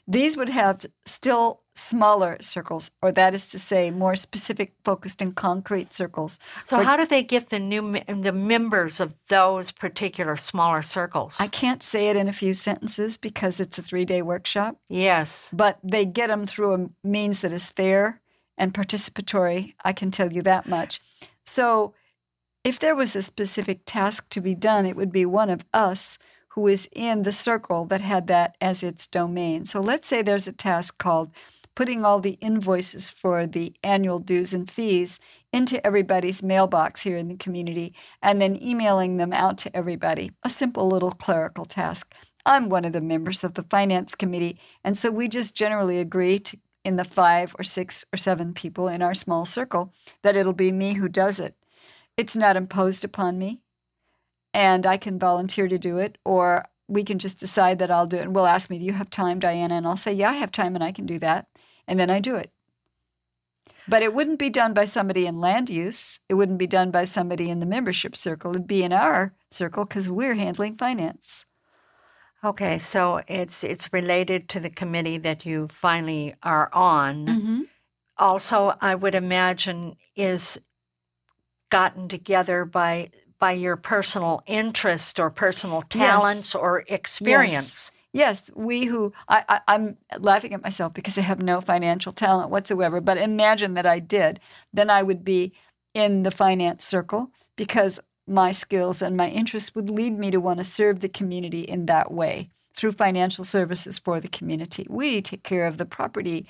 [0.07, 5.35] These would have still smaller circles, or that is to say, more specific, focused, and
[5.35, 6.39] concrete circles.
[6.65, 11.37] So, For, how do they get the new the members of those particular smaller circles?
[11.39, 14.77] I can't say it in a few sentences because it's a three day workshop.
[14.89, 18.21] Yes, but they get them through a means that is fair
[18.57, 19.75] and participatory.
[19.83, 21.01] I can tell you that much.
[21.45, 21.93] So,
[22.63, 26.17] if there was a specific task to be done, it would be one of us
[26.49, 29.63] who is in the circle that had that as its domain.
[29.63, 31.29] So let's say there's a task called
[31.77, 35.19] putting all the invoices for the annual dues and fees
[35.53, 40.31] into everybody's mailbox here in the community and then emailing them out to everybody.
[40.41, 42.15] A simple little clerical task.
[42.47, 46.39] I'm one of the members of the finance committee, and so we just generally agree
[46.39, 50.53] to, in the five or six or seven people in our small circle that it'll
[50.53, 51.55] be me who does it.
[52.17, 53.59] It's not imposed upon me
[54.51, 58.17] and I can volunteer to do it, or we can just decide that I'll do
[58.17, 58.21] it.
[58.21, 59.75] And we'll ask me, Do you have time, Diana?
[59.75, 61.47] And I'll say, Yeah, I have time and I can do that.
[61.87, 62.51] And then I do it.
[63.87, 66.19] But it wouldn't be done by somebody in land use.
[66.27, 68.51] It wouldn't be done by somebody in the membership circle.
[68.51, 71.45] It'd be in our circle because we're handling finance.
[72.43, 77.25] Okay, so it's it's related to the committee that you finally are on.
[77.25, 77.61] Mm-hmm.
[78.17, 80.59] Also, I would imagine is
[81.69, 83.09] gotten together by
[83.39, 86.55] by your personal interest or personal talents yes.
[86.55, 87.53] or experience.
[87.53, 87.91] Yes.
[88.13, 88.51] Yes.
[88.55, 93.01] we who I, I, am laughing at myself because I have no financial talent whatsoever.
[93.01, 94.39] But imagine that I did,
[94.73, 95.53] then I would be
[95.93, 100.59] in the finance circle because my skills and my interests would lead me to want
[100.59, 104.85] to serve the community in that way through financial services for the community.
[104.89, 106.47] We take care of the property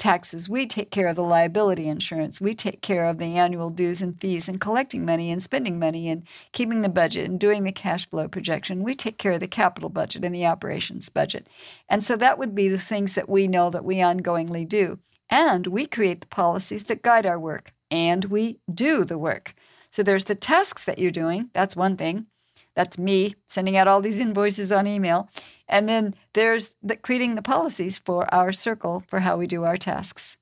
[0.00, 0.48] taxes.
[0.48, 2.40] We take care of the liability insurance.
[2.40, 6.08] We take care of the annual dues and fees and collecting money and spending money
[6.08, 8.82] and keeping the budget and doing the cash flow projection.
[8.82, 11.46] We take care of the capital budget and the operations budget.
[11.88, 14.98] And so that would be the things that we know that we ongoingly do.
[15.28, 19.54] And we create the policies that guide our work and we do the work.
[19.90, 21.50] So there's the tasks that you're doing.
[21.52, 22.26] That's one thing.
[22.74, 25.28] That's me sending out all these invoices on email.
[25.68, 29.76] And then there's the, creating the policies for our circle for how we do our
[29.76, 30.36] tasks.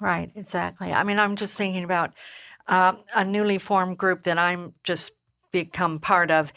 [0.00, 0.92] Right, exactly.
[0.92, 2.14] I mean, I'm just thinking about
[2.66, 5.12] uh, a newly formed group that I'm just
[5.52, 6.52] become part of.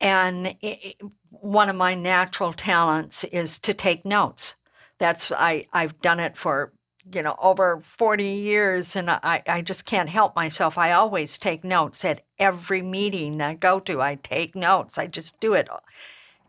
[0.00, 0.96] And it,
[1.30, 4.54] one of my natural talents is to take notes.
[4.98, 6.72] That's I I've done it for
[7.12, 10.76] you know, over 40 years, and I, I just can't help myself.
[10.76, 14.00] I always take notes at every meeting I go to.
[14.00, 14.98] I take notes.
[14.98, 15.68] I just do it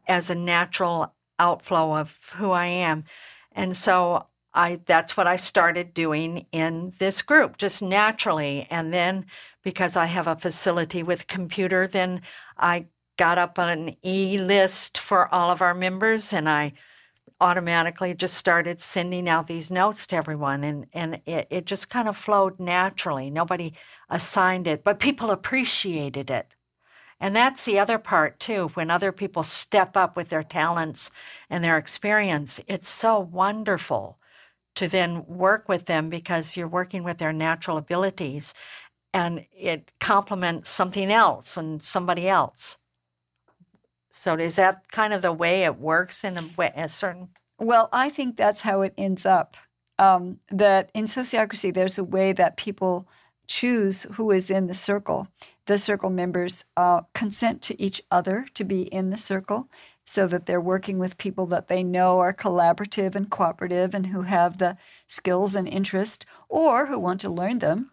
[0.08, 3.06] as a natural outflow of who I am.
[3.54, 8.68] And so I that's what I started doing in this group, just naturally.
[8.70, 9.26] And then
[9.64, 12.22] because I have a facility with computer, then
[12.58, 12.88] I
[13.18, 16.74] got up an e list for all of our members and I
[17.42, 22.08] automatically just started sending out these notes to everyone and, and it, it just kind
[22.08, 23.30] of flowed naturally.
[23.30, 23.74] Nobody
[24.10, 26.48] assigned it, but people appreciated it.
[27.20, 28.70] And that's the other part too.
[28.74, 31.12] When other people step up with their talents
[31.50, 34.18] and their experience, it's so wonderful
[34.76, 38.54] to then work with them because you're working with their natural abilities
[39.14, 42.78] and it complements something else and somebody else.
[44.10, 47.30] So is that kind of the way it works in a, way, a certain?
[47.60, 49.56] Well, I think that's how it ends up.
[49.98, 53.08] Um, that in sociocracy, there's a way that people
[53.48, 55.28] choose who is in the circle.
[55.66, 59.70] The circle members uh, consent to each other to be in the circle
[60.06, 64.24] so that they're working with people that they know are collaborative and cooperative and who
[64.24, 67.92] have the skills and interest or who want to learn them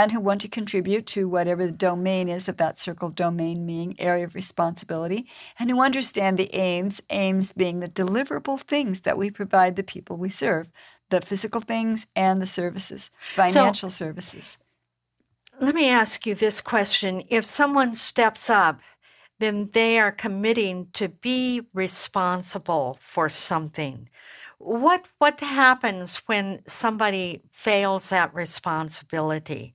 [0.00, 3.94] and who want to contribute to whatever the domain is of that circle, domain meaning
[3.98, 5.26] area of responsibility,
[5.58, 10.16] and who understand the aims, aims being the deliverable things that we provide the people
[10.16, 10.68] we serve,
[11.10, 14.56] the physical things and the services, financial so, services.
[15.60, 17.22] Let me ask you this question.
[17.28, 18.80] If someone steps up,
[19.38, 24.08] then they are committing to be responsible for something.
[24.56, 29.74] What what happens when somebody fails that responsibility?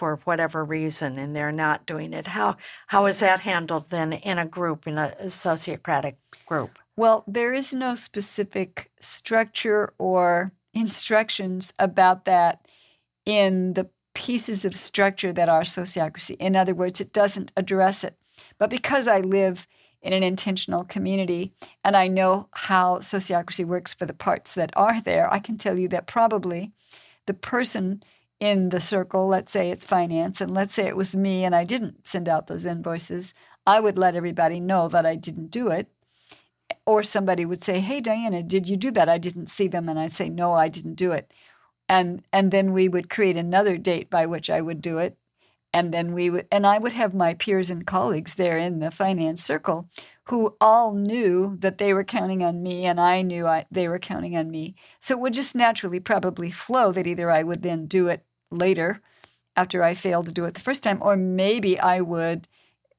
[0.00, 2.26] For whatever reason and they're not doing it.
[2.26, 6.14] How how is that handled then in a group in a, sociocratic
[6.46, 6.78] group?
[6.96, 12.66] Well, there is no specific structure or instructions about that
[13.26, 16.36] in the pieces of structure that are sociocracy.
[16.40, 18.16] In other words, it doesn't address it.
[18.58, 19.68] But because I live
[20.00, 21.52] in an intentional community
[21.84, 25.78] and I know how sociocracy works for the parts that are there, I can tell
[25.78, 26.72] you that probably
[27.26, 28.02] the person
[28.40, 31.64] in the circle, let's say it's finance, and let's say it was me and I
[31.64, 33.34] didn't send out those invoices,
[33.66, 35.88] I would let everybody know that I didn't do it.
[36.86, 39.08] Or somebody would say, Hey, Diana, did you do that?
[39.08, 39.88] I didn't see them.
[39.88, 41.30] And I'd say, No, I didn't do it.
[41.88, 45.16] And, and then we would create another date by which I would do it.
[45.72, 48.90] And then we would, and I would have my peers and colleagues there in the
[48.90, 49.88] finance circle
[50.24, 53.98] who all knew that they were counting on me and I knew I, they were
[53.98, 54.74] counting on me.
[55.00, 59.00] So it would just naturally probably flow that either I would then do it later
[59.56, 62.48] after I failed to do it the first time, or maybe I would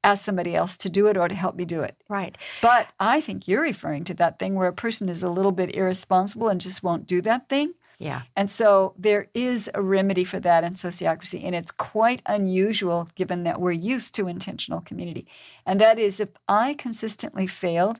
[0.03, 1.95] ask somebody else to do it or to help me do it.
[2.09, 2.37] Right.
[2.61, 5.75] But I think you're referring to that thing where a person is a little bit
[5.75, 7.73] irresponsible and just won't do that thing.
[7.99, 8.23] Yeah.
[8.35, 13.43] And so there is a remedy for that in sociocracy, and it's quite unusual given
[13.43, 15.27] that we're used to intentional community.
[15.67, 17.99] And that is if I consistently failed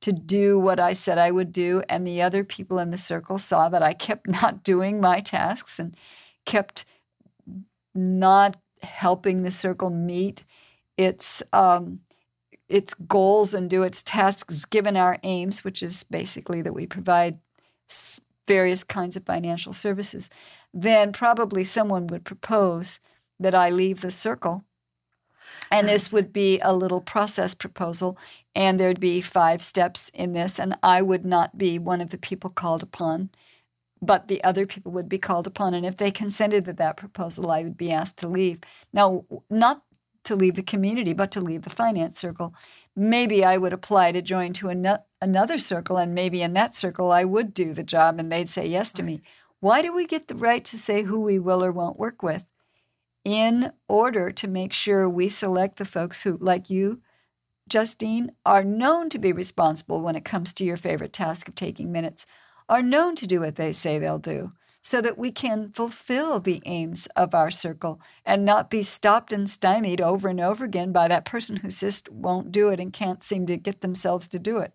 [0.00, 3.38] to do what I said I would do, and the other people in the circle
[3.38, 5.96] saw that I kept not doing my tasks and
[6.48, 6.86] kept
[7.94, 10.44] not helping the circle meet
[10.96, 12.00] its um,
[12.68, 17.38] its goals and do its tasks given our aims, which is basically that we provide
[18.46, 20.28] various kinds of financial services,
[20.74, 22.98] then probably someone would propose
[23.40, 24.64] that I leave the circle.
[25.70, 28.18] And this would be a little process proposal,
[28.54, 32.18] and there'd be five steps in this, and I would not be one of the
[32.18, 33.30] people called upon
[34.00, 35.74] but the other people would be called upon.
[35.74, 38.60] And if they consented to that proposal, I would be asked to leave.
[38.92, 39.82] Now, not
[40.24, 42.54] to leave the community, but to leave the finance circle.
[42.94, 47.10] Maybe I would apply to join to an- another circle, and maybe in that circle
[47.10, 49.22] I would do the job and they'd say yes to me.
[49.60, 52.44] Why do we get the right to say who we will or won't work with?
[53.24, 57.00] In order to make sure we select the folks who, like you,
[57.68, 61.90] Justine, are known to be responsible when it comes to your favorite task of taking
[61.90, 62.26] minutes
[62.68, 64.52] are known to do what they say they'll do.
[64.80, 69.50] so that we can fulfill the aims of our circle and not be stopped and
[69.50, 73.22] stymied over and over again by that person who just won't do it and can't
[73.22, 74.72] seem to get themselves to do it.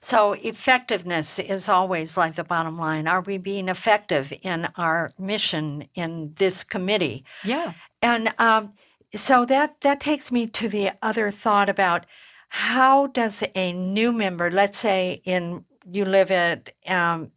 [0.00, 3.08] So, effectiveness is always like the bottom line.
[3.08, 7.24] Are we being effective in our mission in this committee?
[7.44, 7.72] Yeah.
[8.02, 8.74] And um,
[9.14, 12.06] so that that takes me to the other thought about
[12.48, 17.30] how does a new member, let's say in you live at um,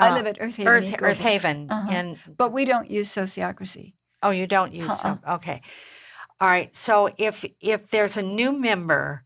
[0.00, 0.66] I uh, live at Earthaven.
[0.66, 1.88] Earth, Earthaven, Uh-huh.
[1.90, 3.94] and But we don't use sociocracy.
[4.22, 4.96] oh, you don't use Uh-uh.
[4.96, 5.20] some.
[5.36, 5.62] Okay,
[6.40, 6.74] all right.
[6.76, 9.24] So if if there's a new member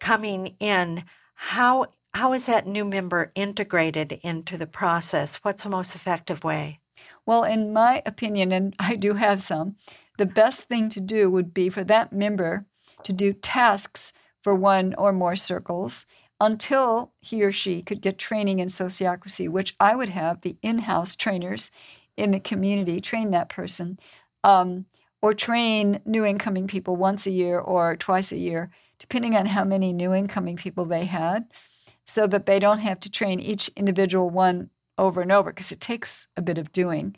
[0.00, 1.04] coming in,
[1.34, 5.36] how how is that new member integrated into the process?
[5.36, 6.80] What's the most effective way?
[7.26, 9.76] Well, in my opinion, and I do have some,
[10.16, 12.66] the best thing to do would be for that member
[13.04, 14.12] to do tasks
[14.42, 16.06] for one or more circles
[16.40, 20.78] until he or she could get training in sociocracy, which I would have the in
[20.78, 21.70] house trainers
[22.16, 23.98] in the community train that person
[24.44, 24.86] um,
[25.20, 29.64] or train new incoming people once a year or twice a year, depending on how
[29.64, 31.44] many new incoming people they had,
[32.04, 35.80] so that they don't have to train each individual one over and over because it
[35.80, 37.14] takes a bit of doing.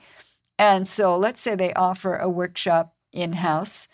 [0.58, 3.88] And so let's say they offer a workshop in house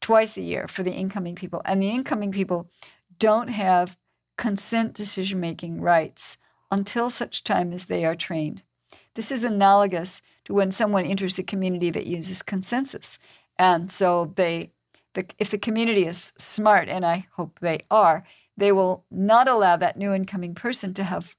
[0.00, 2.70] twice a year for the incoming people, and the incoming people
[3.18, 3.96] don't have
[4.40, 6.38] consent decision making rights
[6.72, 8.62] until such time as they are trained.
[9.14, 13.18] This is analogous to when someone enters a community that uses consensus.
[13.58, 14.72] And so they
[15.12, 18.24] the, if the community is smart, and I hope they are,
[18.56, 21.36] they will not allow that new incoming person to have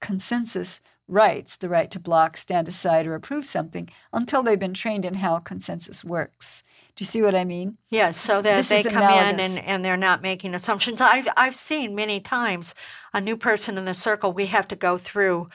[0.00, 0.80] consensus
[1.12, 5.14] rights, the right to block, stand aside, or approve something, until they've been trained in
[5.14, 6.62] how consensus works.
[6.96, 7.78] Do you see what I mean?
[7.90, 11.00] Yes, so that This they come in and, and they're not making assumptions.
[11.00, 12.74] I've I've seen many times
[13.14, 14.32] a new person in the circle.
[14.32, 15.48] We have to go through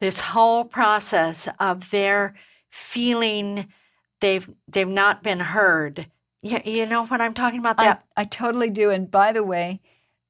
[0.00, 2.34] this whole process of their
[2.70, 3.68] feeling
[4.20, 6.06] they've they've not been heard.
[6.42, 7.78] You, you know what I'm talking about?
[7.78, 8.90] I, That I totally do.
[8.90, 9.80] And by the way,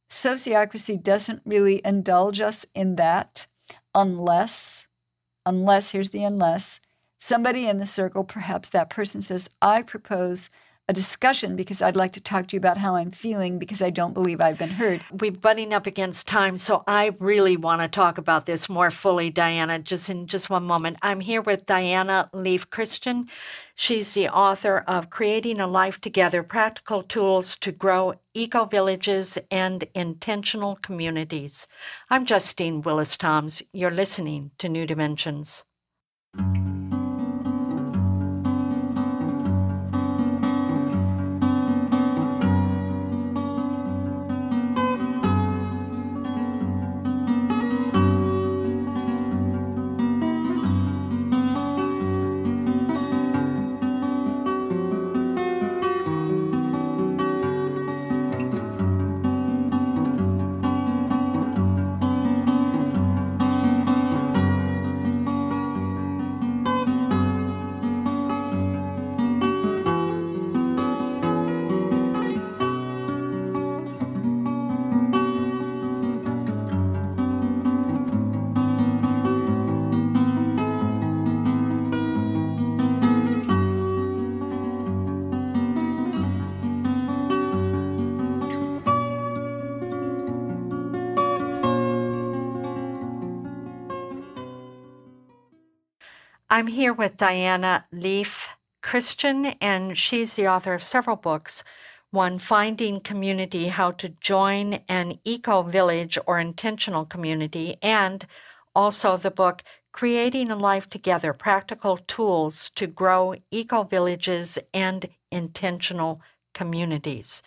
[0.09, 3.47] sociocracy doesn't really indulge us in that
[3.95, 4.87] unless,
[5.47, 6.81] unless, here's the unless,
[7.19, 10.51] somebody in the circle, perhaps that person says, I propose
[10.87, 13.89] a discussion because I'd like to talk to you about how I'm feeling because I
[13.89, 15.03] don't believe I've been heard.
[15.13, 19.31] we're butting up against time, so I really want to talk about this more fully,
[19.31, 20.99] Diana, just in just one moment.
[21.01, 23.29] I'm here with Diana Leafe Christian.
[23.75, 29.85] She's the author of Creating a Life Together Practical Tools to Grow Eco Villages and
[29.95, 31.67] Intentional Communities.
[32.11, 33.63] I'm Justine Willis Toms.
[33.73, 35.65] You're listening to New Dimensions.
[96.55, 98.49] I'm here with Diana Leafe
[98.81, 101.65] Christian, and she's the author of several books.
[102.13, 108.25] One, Finding Community How to Join an Eco Village or Intentional Community, and
[108.73, 116.23] also the book Creating a Life Together Practical Tools to Grow Eco Villages and Intentional
[116.53, 117.43] Communities.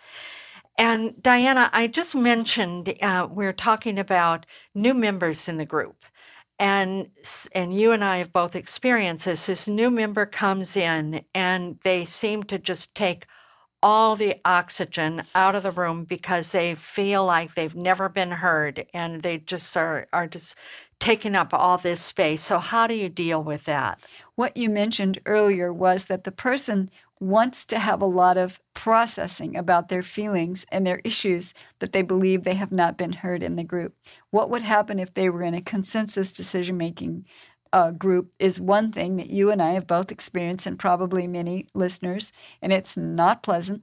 [0.76, 4.44] And Diana, I just mentioned uh, we're talking about
[4.74, 6.04] new members in the group
[6.58, 7.10] and
[7.52, 9.46] and you and I have both experienced this.
[9.46, 13.26] This new member comes in and they seem to just take
[13.82, 18.84] all the oxygen out of the room because they feel like they've never been heard
[18.92, 20.56] and they just are are just
[20.98, 22.42] taking up all this space.
[22.42, 24.00] So how do you deal with that?
[24.34, 26.90] What you mentioned earlier was that the person
[27.20, 32.02] wants to have a lot of processing about their feelings and their issues that they
[32.02, 33.94] believe they have not been heard in the group.
[34.30, 37.26] What would happen if they were in a consensus decision making
[37.72, 41.66] uh, group is one thing that you and I have both experienced, and probably many
[41.74, 43.82] listeners, and it's not pleasant.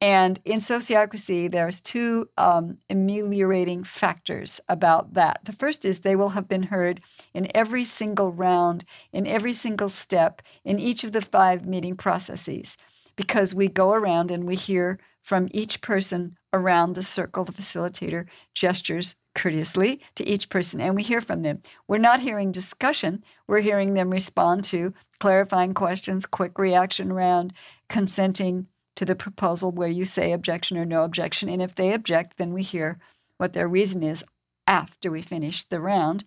[0.00, 5.40] And in sociocracy, there's two um, ameliorating factors about that.
[5.44, 7.00] The first is they will have been heard
[7.32, 12.76] in every single round, in every single step, in each of the five meeting processes,
[13.16, 17.44] because we go around and we hear from each person around the circle.
[17.44, 21.62] The facilitator gestures courteously to each person and we hear from them.
[21.88, 27.54] We're not hearing discussion, we're hearing them respond to clarifying questions, quick reaction round,
[27.88, 28.66] consenting
[28.96, 31.48] to the proposal where you say objection or no objection.
[31.48, 32.98] And if they object, then we hear
[33.38, 34.24] what their reason is
[34.66, 36.24] after we finish the round.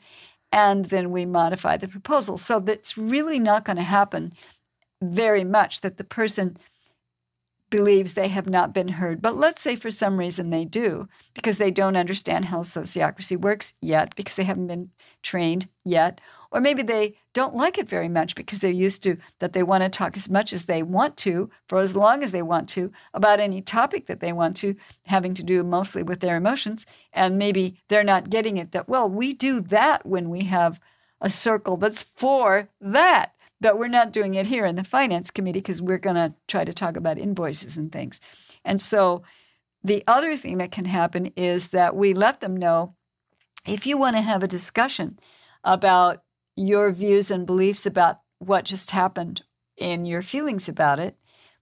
[0.51, 2.37] And then we modify the proposal.
[2.37, 4.33] So that's really not going to happen
[5.01, 6.57] very much that the person
[7.69, 9.21] believes they have not been heard.
[9.21, 13.73] But let's say for some reason they do, because they don't understand how sociocracy works
[13.81, 14.89] yet, because they haven't been
[15.21, 16.19] trained yet,
[16.51, 19.83] or maybe they don't like it very much because they're used to that they want
[19.83, 22.91] to talk as much as they want to for as long as they want to
[23.13, 24.75] about any topic that they want to,
[25.05, 26.85] having to do mostly with their emotions.
[27.13, 30.79] And maybe they're not getting it that, well, we do that when we have
[31.21, 33.33] a circle that's for that.
[33.61, 36.63] But we're not doing it here in the finance committee because we're going to try
[36.63, 38.21] to talk about invoices and things.
[38.63, 39.23] And so
[39.83, 42.95] the other thing that can happen is that we let them know
[43.67, 45.19] if you want to have a discussion
[45.63, 46.23] about
[46.59, 49.43] your views and beliefs about what just happened
[49.79, 51.15] and your feelings about it,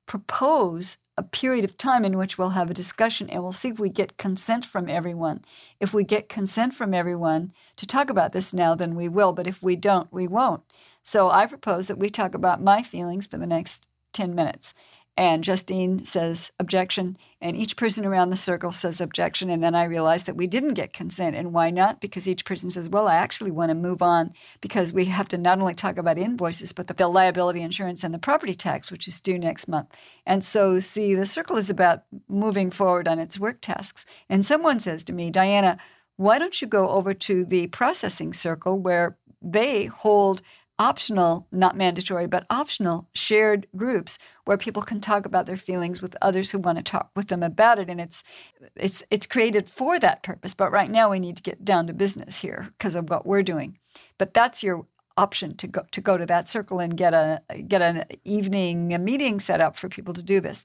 [0.08, 3.80] propose a period of time in which we'll have a discussion and we'll see if
[3.80, 5.44] we get consent from everyone.
[5.80, 9.34] If we get consent from everyone to talk about this now, then we will.
[9.34, 10.62] But if we don't, we won't.
[11.04, 14.74] So I propose that we talk about my feelings for the next 10 minutes.
[15.18, 19.50] And Justine says objection, and each person around the circle says objection.
[19.50, 21.36] And then I realize that we didn't get consent.
[21.36, 22.00] And why not?
[22.00, 25.38] Because each person says, Well, I actually want to move on because we have to
[25.40, 29.08] not only talk about invoices, but the, the liability insurance and the property tax, which
[29.08, 29.90] is due next month.
[30.28, 34.06] And so, see, the circle is about moving forward on its work tasks.
[34.30, 35.80] And someone says to me, Diana,
[36.18, 40.44] why don't you go over to the processing circle where they hold
[40.80, 46.16] optional, not mandatory, but optional shared groups where people can talk about their feelings with
[46.22, 47.90] others who want to talk with them about it.
[47.90, 48.24] And it's
[48.76, 50.54] it's it's created for that purpose.
[50.54, 53.44] But right now we need to get down to business here because of what we're
[53.44, 53.78] doing.
[54.18, 54.86] But that's your
[55.18, 59.00] option to go to go to that circle and get a get an evening a
[59.00, 60.64] meeting set up for people to do this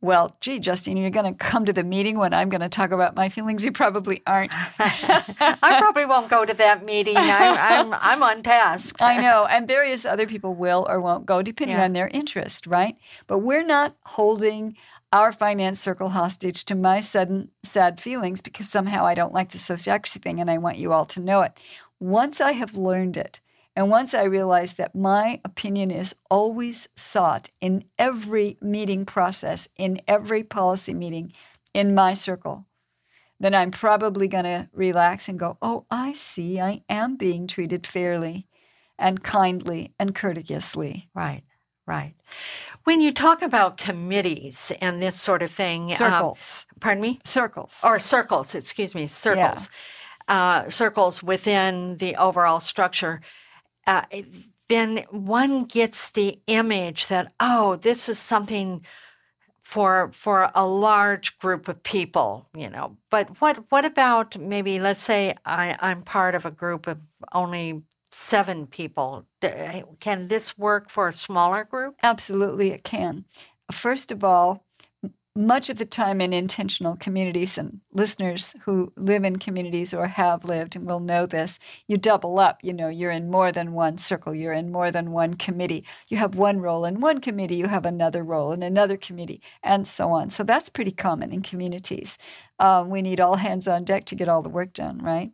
[0.00, 2.92] well, gee, Justine, you're going to come to the meeting when I'm going to talk
[2.92, 3.64] about my feelings.
[3.64, 4.52] You probably aren't.
[4.78, 7.16] I probably won't go to that meeting.
[7.16, 9.02] I'm, I'm, I'm, on task.
[9.02, 9.46] I know.
[9.46, 11.84] And various other people will or won't go, depending yeah.
[11.84, 12.96] on their interest, right?
[13.26, 14.76] But we're not holding
[15.12, 19.58] our finance circle hostage to my sudden sad feelings because somehow I don't like the
[19.58, 21.52] sociocracy thing and I want you all to know it.
[21.98, 23.40] Once I have learned it,
[23.78, 30.00] and once I realized that my opinion is always sought in every meeting process, in
[30.08, 31.32] every policy meeting
[31.72, 32.66] in my circle,
[33.38, 37.86] then I'm probably going to relax and go, oh, I see, I am being treated
[37.86, 38.48] fairly
[38.98, 41.08] and kindly and courteously.
[41.14, 41.44] Right,
[41.86, 42.14] right.
[42.82, 46.66] When you talk about committees and this sort of thing, um, circles.
[46.72, 47.20] Um, pardon me?
[47.24, 47.82] Circles.
[47.84, 49.68] Or circles, excuse me, circles.
[50.28, 50.64] Yeah.
[50.64, 53.20] Uh, circles within the overall structure
[53.88, 54.02] uh,
[54.68, 58.84] then one gets the image that oh this is something
[59.62, 62.96] for for a large group of people you know.
[63.10, 66.98] But what what about maybe let's say I, i'm part of a group of
[67.32, 69.26] only seven people.
[70.00, 71.96] Can this work for a smaller group?
[72.02, 73.24] Absolutely it can.
[73.72, 74.64] First of all
[75.38, 80.44] much of the time in intentional communities, and listeners who live in communities or have
[80.44, 82.58] lived and will know this, you double up.
[82.62, 85.84] You know, you're in more than one circle, you're in more than one committee.
[86.08, 89.86] You have one role in one committee, you have another role in another committee, and
[89.86, 90.30] so on.
[90.30, 92.18] So that's pretty common in communities.
[92.58, 95.30] Um, we need all hands on deck to get all the work done, right?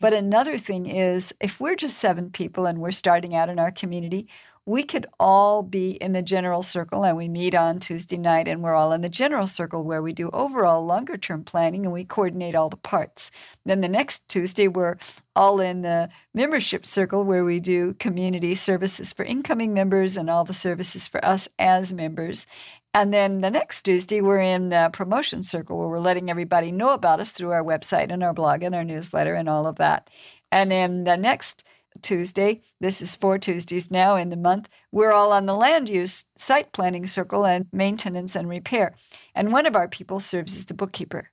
[0.00, 3.70] But another thing is if we're just seven people and we're starting out in our
[3.70, 4.28] community,
[4.64, 8.62] we could all be in the general circle and we meet on Tuesday night and
[8.62, 12.04] we're all in the general circle where we do overall longer term planning and we
[12.04, 13.32] coordinate all the parts.
[13.66, 14.98] Then the next Tuesday, we're
[15.34, 20.44] all in the membership circle where we do community services for incoming members and all
[20.44, 22.46] the services for us as members.
[22.94, 26.92] And then the next Tuesday, we're in the promotion circle where we're letting everybody know
[26.92, 30.08] about us through our website and our blog and our newsletter and all of that.
[30.52, 31.64] And then the next
[32.00, 32.62] Tuesday.
[32.80, 34.68] This is four Tuesdays now in the month.
[34.90, 38.94] We're all on the land use site planning circle and maintenance and repair.
[39.34, 41.30] And one of our people serves as the bookkeeper.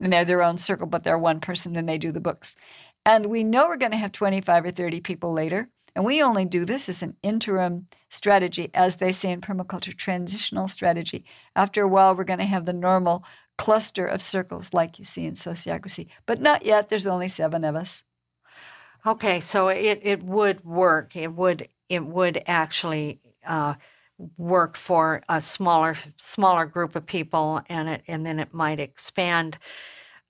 [0.00, 2.56] And they're their own circle, but they're one person, and they do the books.
[3.06, 5.68] And we know we're going to have 25 or 30 people later.
[5.96, 10.66] And we only do this as an interim strategy, as they say in permaculture, transitional
[10.66, 11.24] strategy.
[11.54, 13.24] After a while, we're going to have the normal
[13.56, 16.08] cluster of circles like you see in sociocracy.
[16.26, 16.88] But not yet.
[16.88, 18.02] There's only seven of us.
[19.06, 21.14] Okay, so it, it would work.
[21.16, 23.74] It would it would actually uh,
[24.38, 29.58] work for a smaller smaller group of people, and it and then it might expand.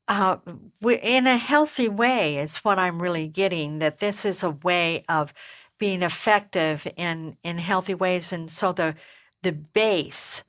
[0.08, 0.36] Uh,
[1.02, 3.78] in a healthy way is what I'm really getting.
[3.78, 5.32] That this is a way of
[5.78, 8.96] being effective in in healthy ways, and so the
[9.42, 10.42] the base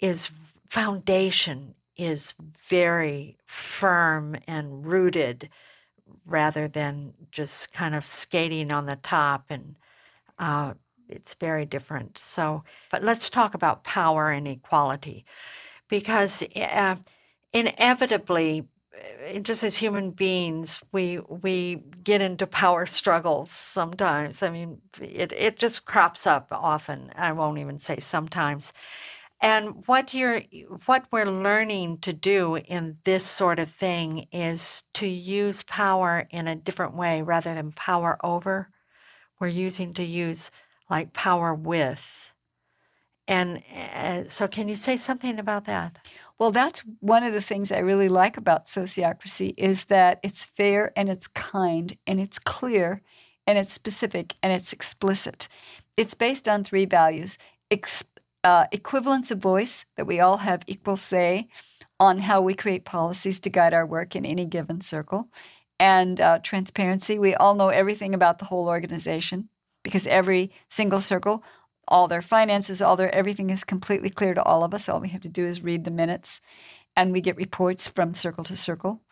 [0.00, 0.30] is
[0.68, 2.34] foundation is
[2.68, 5.48] very firm and rooted
[6.26, 9.76] rather than just kind of skating on the top and
[10.38, 10.74] uh,
[11.08, 12.18] it's very different.
[12.18, 15.24] So but let's talk about power and equality
[15.88, 16.96] because uh,
[17.52, 24.42] inevitably uh, just as human beings we we get into power struggles sometimes.
[24.42, 27.10] I mean it, it just crops up often.
[27.16, 28.72] I won't even say sometimes
[29.40, 30.42] and what you're
[30.86, 36.48] what we're learning to do in this sort of thing is to use power in
[36.48, 38.68] a different way rather than power over.
[39.38, 40.50] We're using to use
[40.90, 42.32] like power with.
[43.28, 43.62] And
[43.94, 45.98] uh, so, can you say something about that?
[46.38, 50.92] Well, that's one of the things I really like about sociocracy is that it's fair
[50.96, 53.02] and it's kind and it's clear
[53.46, 55.46] and it's specific and it's explicit.
[55.96, 57.36] It's based on three values
[58.44, 61.48] uh, equivalence of voice, that we all have equal say
[62.00, 65.28] on how we create policies to guide our work in any given circle,
[65.80, 67.18] and uh, transparency.
[67.18, 69.48] We all know everything about the whole organization
[69.82, 71.42] because every single circle,
[71.86, 74.88] all their finances, all their everything is completely clear to all of us.
[74.88, 76.40] All we have to do is read the minutes,
[76.96, 79.02] and we get reports from circle to circle.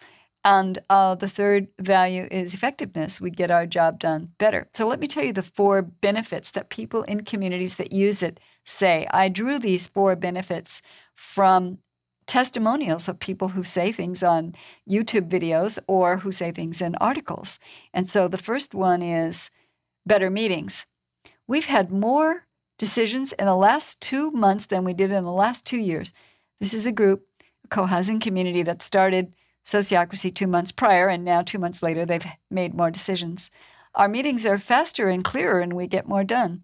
[0.46, 3.20] And uh, the third value is effectiveness.
[3.20, 4.68] We get our job done better.
[4.74, 8.38] So let me tell you the four benefits that people in communities that use it
[8.64, 9.08] say.
[9.10, 10.82] I drew these four benefits
[11.16, 11.78] from
[12.28, 14.54] testimonials of people who say things on
[14.88, 17.58] YouTube videos or who say things in articles.
[17.92, 19.50] And so the first one is
[20.06, 20.86] better meetings.
[21.48, 22.46] We've had more
[22.78, 26.12] decisions in the last two months than we did in the last two years.
[26.60, 27.26] This is a group,
[27.64, 29.34] a co housing community that started
[29.66, 33.50] sociocracy two months prior, and now two months later, they've made more decisions.
[33.94, 36.62] Our meetings are faster and clearer, and we get more done.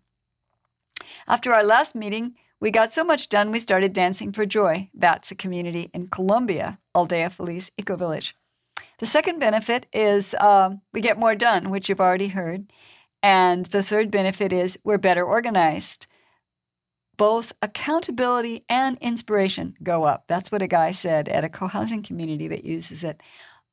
[1.26, 4.88] After our last meeting, we got so much done we started dancing for joy.
[4.94, 8.36] That's a community in Colombia, Aldea Feliz Eco Village.
[8.98, 12.72] The second benefit is um, we get more done, which you've already heard.
[13.20, 16.06] And the third benefit is we're better organized
[17.16, 20.24] both accountability and inspiration go up.
[20.26, 23.22] That's what a guy said at a co housing community that uses it.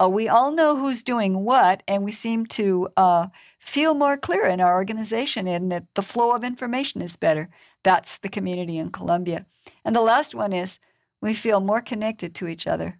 [0.02, 3.28] Uh, we all know who's doing what, and we seem to uh,
[3.60, 7.50] feel more clear in our organization and that the flow of information is better.
[7.84, 9.46] That's the community in Colombia.
[9.84, 10.80] And the last one is
[11.22, 13.00] we feel more connected to each other.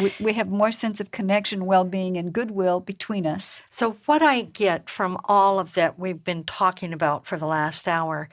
[0.00, 3.62] We, we have more sense of connection, well being, and goodwill between us.
[3.70, 7.86] So, what I get from all of that we've been talking about for the last
[7.86, 8.28] hour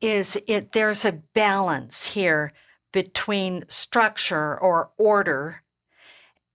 [0.00, 2.52] is it there's a balance here
[2.92, 5.62] between structure or order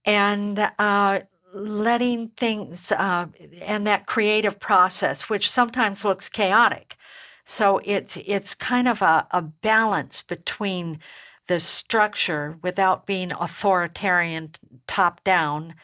[0.04, 1.20] and uh,
[1.54, 3.26] letting things uh,
[3.60, 6.96] and that creative process, which sometimes looks chaotic.
[7.44, 11.00] So it's it's kind of a, a balance between
[11.48, 14.52] the structure without being authoritarian
[14.86, 15.74] top down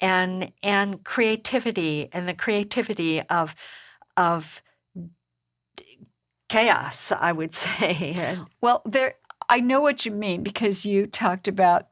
[0.00, 3.54] and and creativity and the creativity of
[4.16, 4.62] of
[6.48, 8.36] chaos, I would say.
[8.60, 9.14] well, there
[9.48, 11.88] I know what you mean because you talked about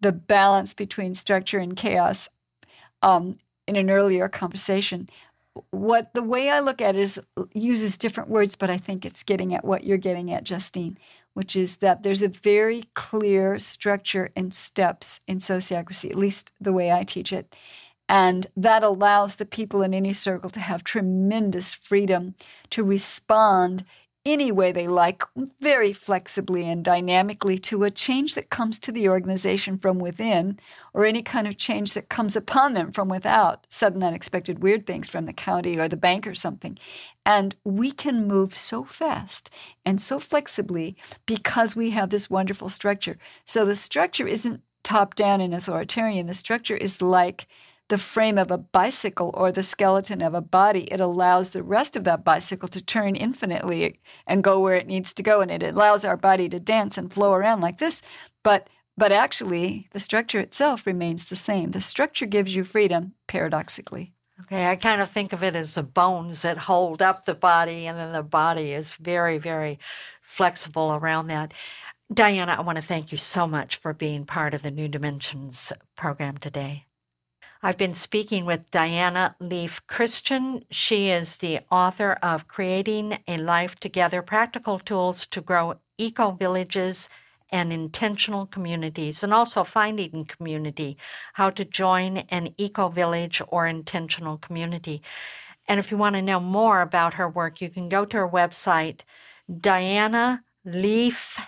[0.00, 2.28] the balance between structure and chaos
[3.02, 5.08] um, in an earlier conversation.
[5.70, 7.20] What the way I look at it is
[7.54, 10.98] uses different words, but I think it's getting at what you're getting at, Justine,
[11.32, 16.72] which is that there's a very clear structure and steps in sociocracy, at least the
[16.72, 17.56] way I teach it.
[18.08, 22.34] And that allows the people in any circle to have tremendous freedom
[22.70, 23.84] to respond
[24.26, 25.22] any way they like,
[25.60, 30.58] very flexibly and dynamically, to a change that comes to the organization from within,
[30.92, 35.08] or any kind of change that comes upon them from without, sudden, unexpected, weird things
[35.08, 36.76] from the county or the bank or something.
[37.24, 39.48] And we can move so fast
[39.84, 43.18] and so flexibly because we have this wonderful structure.
[43.44, 47.46] So the structure isn't top down and authoritarian, the structure is like
[47.88, 51.96] the frame of a bicycle or the skeleton of a body, it allows the rest
[51.96, 55.40] of that bicycle to turn infinitely and go where it needs to go.
[55.40, 58.02] And it allows our body to dance and flow around like this.
[58.42, 58.68] But
[58.98, 61.72] but actually, the structure itself remains the same.
[61.72, 64.14] The structure gives you freedom, paradoxically.
[64.42, 67.86] Okay, I kind of think of it as the bones that hold up the body,
[67.86, 69.78] and then the body is very, very
[70.22, 71.52] flexible around that.
[72.12, 75.72] Diana, I want to thank you so much for being part of the New Dimensions
[75.96, 76.85] program today.
[77.62, 80.62] I've been speaking with Diana Leafe Christian.
[80.70, 87.08] She is the author of Creating a Life Together Practical Tools to Grow Eco Villages
[87.50, 90.98] and Intentional Communities, and also Finding Community
[91.32, 95.00] How to Join an Eco Village or Intentional Community.
[95.66, 98.28] And if you want to know more about her work, you can go to her
[98.28, 99.00] website,
[99.60, 101.38] Diana Leafe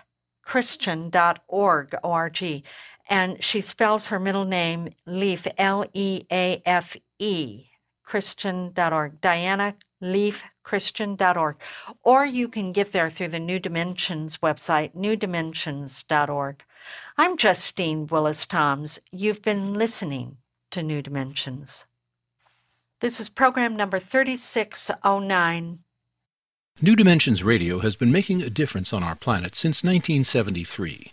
[0.48, 2.64] christian.org, O-R-G.
[3.08, 7.66] And she spells her middle name Leafe, L E A F E,
[8.02, 9.20] Christian.org.
[9.20, 11.56] Diana Leafe Christian.org.
[12.02, 16.62] Or you can get there through the New Dimensions website, newdimensions.org.
[17.16, 18.98] I'm Justine Willis Toms.
[19.10, 20.36] You've been listening
[20.70, 21.86] to New Dimensions.
[23.00, 25.78] This is program number 3609.
[26.82, 31.12] New Dimensions Radio has been making a difference on our planet since 1973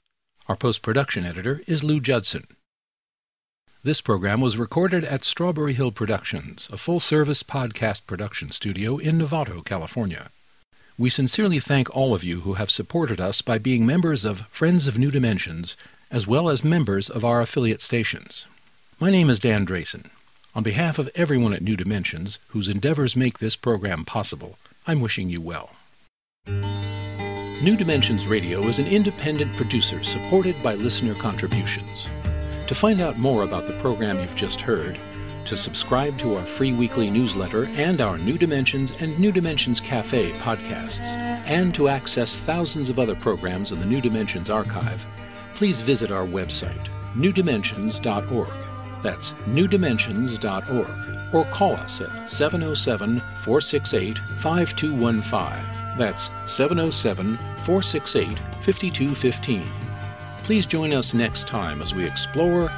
[0.51, 2.45] Our post-production editor is Lou Judson.
[3.83, 9.63] This program was recorded at Strawberry Hill Productions, a full-service podcast production studio in Novato,
[9.63, 10.29] California.
[10.97, 14.87] We sincerely thank all of you who have supported us by being members of Friends
[14.89, 15.77] of New Dimensions,
[16.11, 18.45] as well as members of our affiliate stations.
[18.99, 20.09] My name is Dan Drayson.
[20.53, 25.29] On behalf of everyone at New Dimensions, whose endeavors make this program possible, I'm wishing
[25.29, 25.77] you well.
[27.61, 32.09] New Dimensions Radio is an independent producer supported by listener contributions.
[32.65, 34.99] To find out more about the program you've just heard,
[35.45, 40.31] to subscribe to our free weekly newsletter and our New Dimensions and New Dimensions Cafe
[40.39, 41.05] podcasts,
[41.45, 45.05] and to access thousands of other programs in the New Dimensions archive,
[45.53, 49.03] please visit our website, newdimensions.org.
[49.03, 51.35] That's newdimensions.org.
[51.35, 55.80] Or call us at 707 468 5215.
[55.97, 59.63] That's 707 468 5215.
[60.43, 62.71] Please join us next time as we explore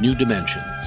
[0.00, 0.86] new dimensions.